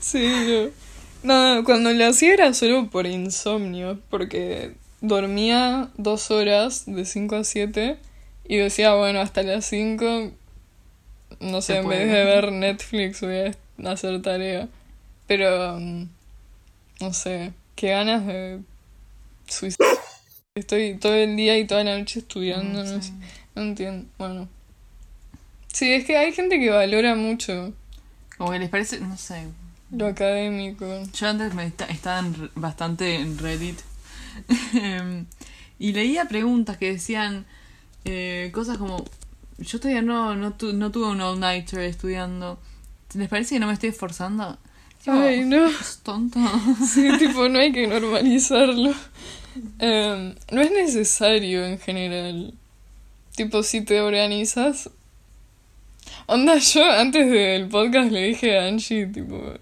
Sí, 0.00 0.26
no. 0.26 0.85
No, 1.26 1.64
cuando 1.64 1.92
lo 1.92 2.06
hacía 2.06 2.34
era 2.34 2.54
solo 2.54 2.88
por 2.88 3.04
insomnio, 3.04 3.98
porque 4.10 4.74
dormía 5.00 5.90
dos 5.96 6.30
horas 6.30 6.84
de 6.86 7.04
5 7.04 7.34
a 7.34 7.42
7 7.42 7.98
y 8.46 8.58
decía, 8.58 8.94
bueno, 8.94 9.18
hasta 9.18 9.42
las 9.42 9.64
5, 9.66 10.30
no 11.40 11.62
sé, 11.62 11.78
en 11.78 11.88
vez 11.88 12.08
de 12.12 12.24
ver 12.24 12.52
Netflix 12.52 13.22
voy 13.22 13.52
a 13.84 13.90
hacer 13.90 14.22
tarea. 14.22 14.68
Pero, 15.26 15.80
mm, 15.80 16.08
no 17.00 17.12
sé, 17.12 17.52
qué 17.74 17.88
ganas 17.88 18.24
de 18.24 18.60
suicidio. 19.48 19.84
Estoy 20.54 20.96
todo 20.96 21.14
el 21.14 21.34
día 21.34 21.58
y 21.58 21.66
toda 21.66 21.82
la 21.82 21.98
noche 21.98 22.20
estudiando, 22.20 22.84
no, 22.84 23.02
sé, 23.02 23.10
no 23.56 23.62
entiendo. 23.62 24.06
Bueno. 24.16 24.48
Sí, 25.72 25.92
es 25.92 26.04
que 26.04 26.16
hay 26.16 26.32
gente 26.32 26.60
que 26.60 26.70
valora 26.70 27.16
mucho 27.16 27.72
Como 28.38 28.52
que 28.52 28.60
les 28.60 28.68
parece, 28.70 29.00
no 29.00 29.16
sé. 29.16 29.48
Lo 29.90 30.06
académico. 30.06 30.86
Yo 31.12 31.28
antes 31.28 31.54
me 31.54 31.66
esta- 31.66 31.86
estaba 31.86 32.18
en 32.20 32.50
bastante 32.54 33.16
en 33.16 33.38
Reddit 33.38 33.78
Em, 34.74 35.24
y 35.78 35.92
leía 35.92 36.26
preguntas 36.26 36.76
que 36.76 36.92
decían 36.92 37.46
eh, 38.04 38.50
cosas 38.52 38.76
como 38.78 39.04
yo 39.58 39.80
todavía 39.80 40.02
no, 40.02 40.34
no, 40.36 40.52
tu- 40.52 40.74
no 40.74 40.90
tuve 40.90 41.06
un 41.08 41.20
all-nighter 41.22 41.80
estudiando. 41.80 42.58
¿Les 43.14 43.28
parece 43.28 43.54
que 43.54 43.60
no 43.60 43.66
me 43.68 43.72
estoy 43.72 43.88
esforzando? 43.88 44.58
Tipo, 45.02 45.16
Ay, 45.18 45.44
no. 45.44 45.70
¿sos 45.72 45.98
tonto? 46.02 46.38
Sí, 46.86 47.08
tipo, 47.18 47.48
no 47.48 47.58
hay 47.58 47.72
que 47.72 47.86
normalizarlo. 47.86 48.92
Em, 49.78 50.34
no 50.52 50.60
es 50.60 50.70
necesario 50.70 51.64
en 51.64 51.78
general. 51.78 52.52
Tipo, 53.34 53.62
si 53.62 53.80
te 53.82 54.00
organizas. 54.02 54.90
Onda, 56.26 56.58
yo 56.58 56.84
antes 56.90 57.30
del 57.30 57.68
podcast 57.68 58.10
le 58.12 58.22
dije 58.24 58.58
a 58.58 58.66
Angie, 58.66 59.06
tipo, 59.06 59.54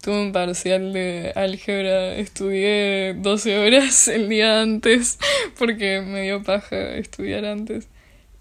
tuve 0.00 0.20
un 0.20 0.32
parcial 0.32 0.92
de 0.92 1.32
álgebra, 1.36 2.14
estudié 2.16 3.14
12 3.14 3.58
horas 3.58 4.08
el 4.08 4.28
día 4.28 4.62
antes 4.62 5.18
porque 5.58 6.00
me 6.00 6.22
dio 6.22 6.42
paja 6.42 6.94
estudiar 6.94 7.44
antes. 7.44 7.88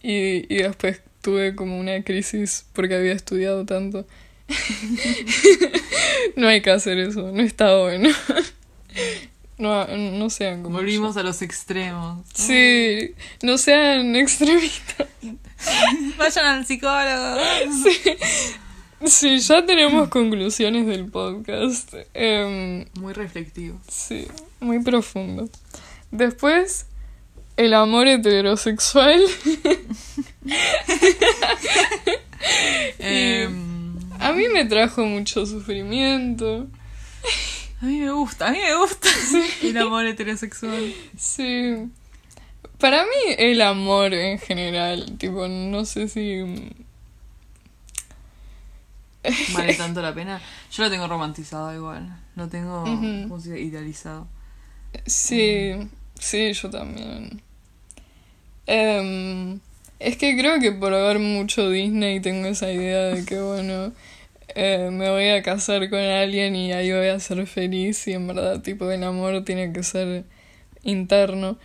Y, 0.02 0.54
y 0.54 0.63
después 0.63 1.02
tuve 1.22 1.56
como 1.56 1.78
una 1.78 2.02
crisis 2.04 2.65
porque 2.74 2.95
había 2.95 3.13
estudiado 3.13 3.65
tanto. 3.65 4.06
no 6.36 6.48
hay 6.48 6.62
que 6.62 6.72
hacer 6.72 6.98
eso, 7.00 7.32
no 7.32 7.41
está 7.41 7.78
bueno. 7.78 8.10
No, 9.60 9.86
no 9.88 10.30
sean 10.30 10.63
como 10.63 10.78
Volvimos 10.78 11.17
a 11.17 11.24
los 11.24 11.41
extremos. 11.41 12.26
Sí, 12.34 13.13
no 13.43 13.58
sean 13.58 14.15
extremistas. 14.15 15.06
Vayan 16.17 16.45
al 16.45 16.65
psicólogo. 16.65 17.41
Sí, 17.84 18.15
ya 19.02 19.66
tenemos 19.66 20.10
conclusiones 20.10 20.86
del 20.88 21.06
podcast. 21.10 21.94
Em, 22.14 22.86
Muy 23.00 23.14
reflectivo. 23.14 23.80
sí, 23.88 24.28
muy 24.60 24.80
profundo. 24.84 25.50
Después, 26.12 26.86
el 27.58 27.74
amor 27.74 28.08
heterosexual. 28.08 29.22
Em, 33.00 33.98
A 34.20 34.32
mí 34.34 34.48
me 34.50 34.66
trajo 34.66 35.04
mucho 35.06 35.46
sufrimiento. 35.46 36.68
a 37.82 37.86
mí 37.86 38.00
me 38.00 38.12
gusta, 38.12 38.48
a 38.48 38.52
mí 38.52 38.58
me 38.60 38.76
gusta 38.76 39.10
el 39.64 39.78
amor 39.78 40.06
heterosexual. 40.06 40.94
Sí. 41.18 41.76
Para 42.78 43.04
mí 43.04 43.36
el 43.38 43.62
amor 43.62 44.14
en 44.14 44.40
general, 44.40 45.18
tipo, 45.18 45.48
no 45.48 45.84
sé 45.86 46.08
si... 46.08 46.44
Vale 49.54 49.74
tanto 49.78 50.02
la 50.02 50.13
pena. 50.13 50.42
Yo 50.72 50.84
lo 50.84 50.89
tengo 50.89 51.08
romantizado 51.08 51.74
igual. 51.74 52.15
Lo 52.36 52.48
tengo 52.48 52.84
Ujú. 52.84 53.28
¿cómo 53.30 53.39
se 53.39 53.54
dice? 53.54 53.62
idealizado. 53.62 54.28
Sí, 55.06 55.74
Sí, 56.20 56.52
yo 56.54 56.70
también. 56.70 57.42
Em, 58.68 59.60
es 60.00 60.18
que 60.18 60.38
creo 60.38 60.60
que 60.60 60.72
por 60.74 60.92
ver 60.92 61.18
mucho 61.20 61.70
Disney 61.70 62.20
tengo 62.20 62.48
esa 62.48 62.72
idea 62.72 63.06
de 63.08 63.26
que, 63.26 63.39
bueno, 63.39 63.94
eh, 64.50 64.89
me 64.92 65.10
voy 65.10 65.30
a 65.30 65.42
casar 65.42 65.89
con 65.89 66.00
alguien 66.00 66.56
y 66.56 66.74
ahí 66.74 66.92
voy 66.92 67.08
a 67.08 67.20
ser 67.20 67.48
feliz 67.48 68.06
y 68.08 68.13
en 68.13 68.28
verdad, 68.28 68.62
tipo, 68.62 68.92
el 68.92 69.04
amor 69.04 69.44
tiene 69.46 69.72
que 69.72 69.82
ser 69.84 70.26
interno. 70.84 71.58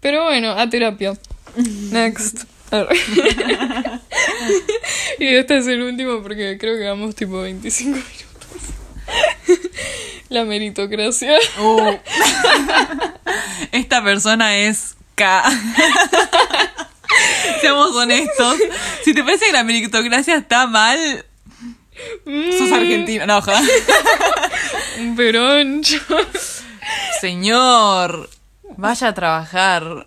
Pero 0.00 0.24
bueno, 0.24 0.52
a 0.52 0.68
terapia. 0.68 1.12
Next. 1.92 2.44
Y 5.18 5.26
este 5.26 5.58
es 5.58 5.66
el 5.66 5.82
último 5.82 6.22
porque 6.22 6.58
creo 6.58 6.76
que 6.76 6.86
vamos 6.88 7.14
tipo 7.14 7.40
25 7.40 7.90
minutos. 7.90 8.32
La 10.28 10.44
meritocracia. 10.44 11.36
Uh. 11.58 11.96
Esta 13.72 14.02
persona 14.02 14.56
es 14.56 14.96
K. 15.14 15.42
Seamos 17.60 17.94
honestos. 17.94 18.56
Si 19.04 19.12
te 19.12 19.22
parece 19.22 19.46
que 19.46 19.52
la 19.52 19.64
meritocracia 19.64 20.36
está 20.36 20.66
mal, 20.66 21.26
sos 22.24 22.70
Mm, 22.70 22.74
argentino. 22.74 23.26
No, 23.26 23.38
ojalá. 23.38 23.62
Un 24.98 25.16
peroncho. 25.16 26.00
Señor, 27.20 28.28
vaya 28.76 29.08
a 29.08 29.14
trabajar. 29.14 30.06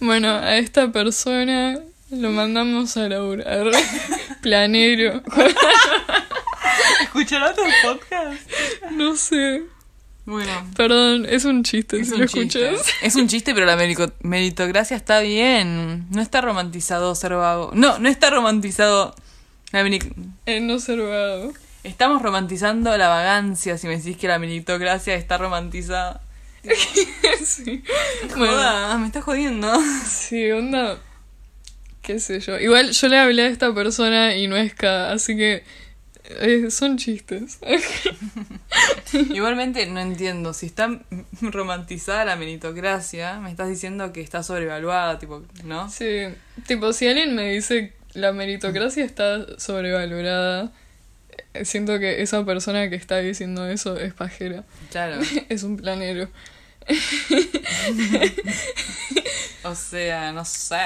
Bueno, 0.00 0.28
a 0.28 0.56
esta 0.56 0.90
persona 0.92 1.78
lo 2.10 2.30
mandamos 2.30 2.96
a 2.96 3.08
laburar. 3.08 3.66
Planero. 4.42 5.22
¿Escuchará 7.02 7.54
tu 7.54 7.62
podcast? 7.82 8.40
No 8.92 9.16
sé. 9.16 9.62
Bueno. 10.24 10.52
Perdón, 10.76 11.26
es 11.28 11.44
un 11.46 11.64
chiste 11.64 12.00
Es 12.00 12.08
si 12.08 12.14
un 12.14 12.20
lo 12.20 12.26
chiste. 12.26 12.70
escuchas. 12.70 12.94
Es 13.02 13.16
un 13.16 13.28
chiste, 13.28 13.54
pero 13.54 13.64
la 13.66 13.76
merico- 13.76 14.12
meritocracia 14.20 14.96
está 14.96 15.20
bien. 15.20 16.06
No 16.10 16.20
está 16.20 16.40
romantizado 16.40 17.14
ser 17.14 17.34
vago. 17.34 17.70
No, 17.74 17.98
no 17.98 18.08
está 18.08 18.30
romantizado. 18.30 19.14
La 19.72 19.80
El 19.80 20.66
no 20.66 20.78
servado. 20.80 21.52
Estamos 21.84 22.20
romantizando 22.22 22.96
la 22.96 23.08
vagancia 23.08 23.78
si 23.78 23.86
me 23.86 23.96
decís 23.96 24.16
que 24.16 24.28
la 24.28 24.38
meritocracia 24.38 25.14
está 25.14 25.38
romantizada. 25.38 26.20
sí. 27.44 27.82
Bueno, 28.36 28.52
Joda, 28.52 28.98
me 28.98 29.06
estás 29.06 29.24
jodiendo. 29.24 29.72
sí, 30.06 30.50
onda. 30.50 30.98
Qué 32.08 32.18
sé 32.20 32.40
yo. 32.40 32.58
Igual 32.58 32.92
yo 32.92 33.08
le 33.08 33.18
hablé 33.18 33.42
a 33.42 33.48
esta 33.48 33.74
persona 33.74 34.34
y 34.34 34.46
no 34.46 34.56
es 34.56 34.72
K, 34.72 35.12
así 35.12 35.36
que. 35.36 35.62
eh, 36.24 36.70
son 36.70 36.96
chistes. 36.96 37.58
Igualmente 39.12 39.84
no 39.84 40.00
entiendo. 40.00 40.54
Si 40.54 40.64
está 40.64 40.88
romantizada 41.42 42.24
la 42.24 42.36
meritocracia, 42.36 43.40
me 43.40 43.50
estás 43.50 43.68
diciendo 43.68 44.10
que 44.14 44.22
está 44.22 44.42
sobrevaluada, 44.42 45.18
tipo, 45.18 45.44
¿no? 45.64 45.90
Sí, 45.90 46.28
tipo, 46.66 46.94
si 46.94 47.06
alguien 47.08 47.34
me 47.34 47.50
dice 47.50 47.92
la 48.14 48.32
meritocracia 48.32 49.04
está 49.04 49.44
sobrevalorada, 49.58 50.72
siento 51.62 51.98
que 51.98 52.22
esa 52.22 52.42
persona 52.46 52.88
que 52.88 52.96
está 52.96 53.18
diciendo 53.18 53.68
eso 53.68 53.98
es 53.98 54.14
pajera. 54.14 54.64
Claro. 54.90 55.20
Es 55.50 55.62
un 55.62 55.76
planero. 55.76 56.28
O 59.64 59.74
sea, 59.74 60.32
no 60.32 60.44
sé. 60.44 60.76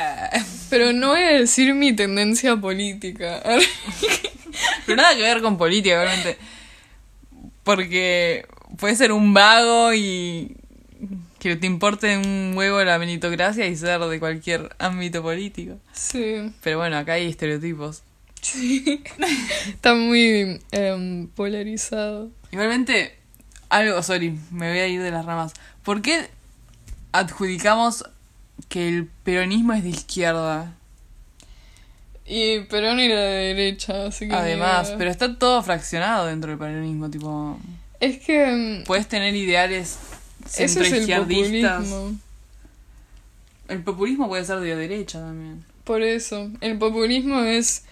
Pero 0.70 0.92
no 0.92 1.10
voy 1.10 1.20
a 1.20 1.38
decir 1.38 1.74
mi 1.74 1.92
tendencia 1.94 2.56
política. 2.56 3.42
Pero 4.86 4.96
nada 4.96 5.14
que 5.14 5.22
ver 5.22 5.40
con 5.42 5.56
política, 5.56 6.02
realmente. 6.02 6.38
Porque 7.62 8.46
puede 8.78 8.96
ser 8.96 9.12
un 9.12 9.34
vago 9.34 9.94
y 9.94 10.56
que 11.38 11.56
te 11.56 11.66
importe 11.66 12.16
un 12.16 12.52
huevo 12.56 12.82
la 12.82 12.98
meritocracia 12.98 13.66
y 13.66 13.76
ser 13.76 14.00
de 14.00 14.18
cualquier 14.18 14.74
ámbito 14.78 15.22
político. 15.22 15.76
Sí, 15.92 16.52
Pero 16.62 16.78
bueno, 16.78 16.96
acá 16.96 17.14
hay 17.14 17.28
estereotipos. 17.28 18.02
sí. 18.40 19.02
Está 19.68 19.94
muy 19.94 20.60
em, 20.70 21.28
polarizado. 21.28 22.30
Igualmente, 22.52 23.16
algo, 23.68 24.02
sorry, 24.02 24.38
me 24.50 24.70
voy 24.70 24.78
a 24.78 24.86
ir 24.86 25.02
de 25.02 25.10
las 25.10 25.24
ramas. 25.24 25.52
¿Por 25.84 26.02
qué 26.02 26.28
adjudicamos 27.12 28.04
que 28.68 28.88
el 28.88 29.06
peronismo 29.24 29.72
es 29.72 29.82
de 29.82 29.90
izquierda? 29.90 30.74
Y 32.24 32.60
Perón 32.60 33.00
era 33.00 33.20
de 33.20 33.54
derecha, 33.54 34.06
así 34.06 34.28
que... 34.28 34.34
Además, 34.34 34.94
pero 34.96 35.10
está 35.10 35.36
todo 35.38 35.62
fraccionado 35.62 36.26
dentro 36.26 36.50
del 36.50 36.58
peronismo, 36.58 37.10
tipo... 37.10 37.58
Es 38.00 38.18
que... 38.18 38.44
em, 38.48 38.84
Puedes 38.84 39.08
tener 39.08 39.34
ideales 39.34 39.98
Ese 40.46 40.64
es 40.64 40.76
el 40.76 40.84
centroizquierdistas. 40.84 41.84
populismo. 41.84 42.18
El 43.68 43.82
populismo 43.82 44.28
puede 44.28 44.44
ser 44.44 44.60
de 44.60 44.76
derecha 44.76 45.18
también. 45.20 45.64
Por 45.84 46.02
eso, 46.02 46.48
el 46.60 46.78
populismo 46.78 47.40
es, 47.40 47.84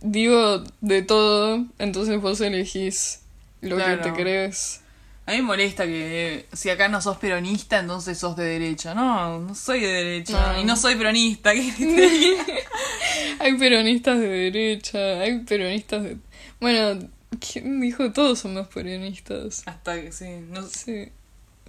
digo, 0.00 0.64
de 0.80 1.02
todo, 1.02 1.64
entonces 1.78 2.20
vos 2.20 2.40
elegís 2.40 3.20
lo 3.60 3.76
que 3.76 3.96
te 4.02 4.12
crees. 4.12 4.81
A 5.24 5.30
mí 5.30 5.36
me 5.36 5.42
molesta 5.42 5.84
que 5.84 6.46
si 6.52 6.68
acá 6.68 6.88
no 6.88 7.00
sos 7.00 7.16
peronista, 7.18 7.78
entonces 7.78 8.18
sos 8.18 8.36
de 8.36 8.44
derecha. 8.44 8.94
No, 8.94 9.38
no 9.38 9.54
soy 9.54 9.80
de 9.80 9.86
derecha. 9.86 10.52
No. 10.54 10.60
Y 10.60 10.64
no 10.64 10.76
soy 10.76 10.96
peronista. 10.96 11.52
Hay 13.38 13.58
peronistas 13.58 14.18
de 14.18 14.28
derecha, 14.28 15.20
hay 15.20 15.40
peronistas 15.40 16.04
de... 16.04 16.16
Bueno, 16.60 17.08
¿quién 17.40 17.80
dijo? 17.80 18.12
Todos 18.12 18.38
somos 18.38 18.68
peronistas. 18.68 19.62
Hasta 19.66 20.00
que 20.00 20.12
sí. 20.12 20.26
No, 20.48 20.62
Sí, 20.62 21.08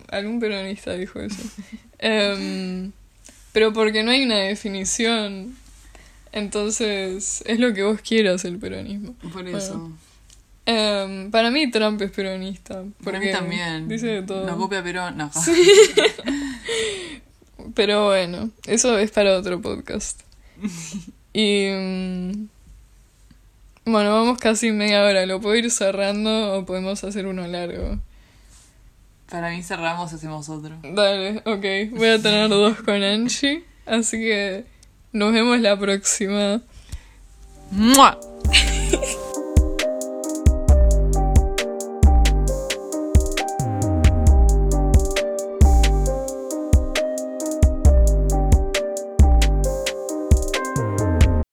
algún 0.09 0.39
peronista 0.39 0.93
dijo 0.93 1.19
eso. 1.19 1.41
Em, 1.99 2.91
pero 3.53 3.71
porque 3.73 4.03
no 4.03 4.11
hay 4.11 4.23
una 4.23 4.39
definición. 4.39 5.55
Entonces, 6.31 7.43
es 7.45 7.59
lo 7.59 7.73
que 7.73 7.83
vos 7.83 8.01
quieras 8.01 8.43
el 8.45 8.57
peronismo. 8.59 9.13
por 9.31 9.49
Bueno. 9.49 9.97
Em, 10.65 11.29
para 11.29 11.51
mí 11.51 11.69
Trump 11.69 12.01
es 12.01 12.11
peronista. 12.11 12.75
Para 12.75 12.87
Porque 13.03 13.19
mí 13.19 13.31
también. 13.31 13.87
Dice 13.87 14.07
de 14.07 14.21
todo. 14.23 14.45
No 14.45 14.57
copia 14.57 14.83
Perón. 14.83 15.17
No. 15.17 15.29
Pero 17.75 18.05
bueno, 18.05 18.49
eso 18.65 18.97
es 18.97 19.11
para 19.11 19.37
otro 19.37 19.61
podcast. 19.61 20.21
Y... 21.35 21.67
mm, 21.67 22.47
bueno, 23.85 24.13
vamos 24.13 24.37
casi 24.37 24.71
media 24.71 25.03
hora. 25.03 25.25
¿Lo 25.25 25.41
puedo 25.41 25.55
ir 25.55 25.71
cerrando 25.71 26.53
o 26.53 26.65
podemos 26.65 27.03
hacer 27.03 27.25
uno 27.25 27.47
largo? 27.47 27.97
Para 29.29 29.49
mí 29.49 29.63
cerramos 29.63 30.11
y 30.11 30.15
hacemos 30.15 30.47
otro. 30.49 30.77
Dale, 30.83 31.41
ok. 31.45 31.97
Voy 31.97 32.09
a 32.09 32.21
tener 32.21 32.49
dos 32.49 32.77
con 32.83 33.01
Angie. 33.01 33.63
Así 33.87 34.17
que 34.17 34.65
nos 35.11 35.33
vemos 35.33 35.59
la 35.59 35.77
próxima. 35.77 36.61
¡Mua! 37.71 38.19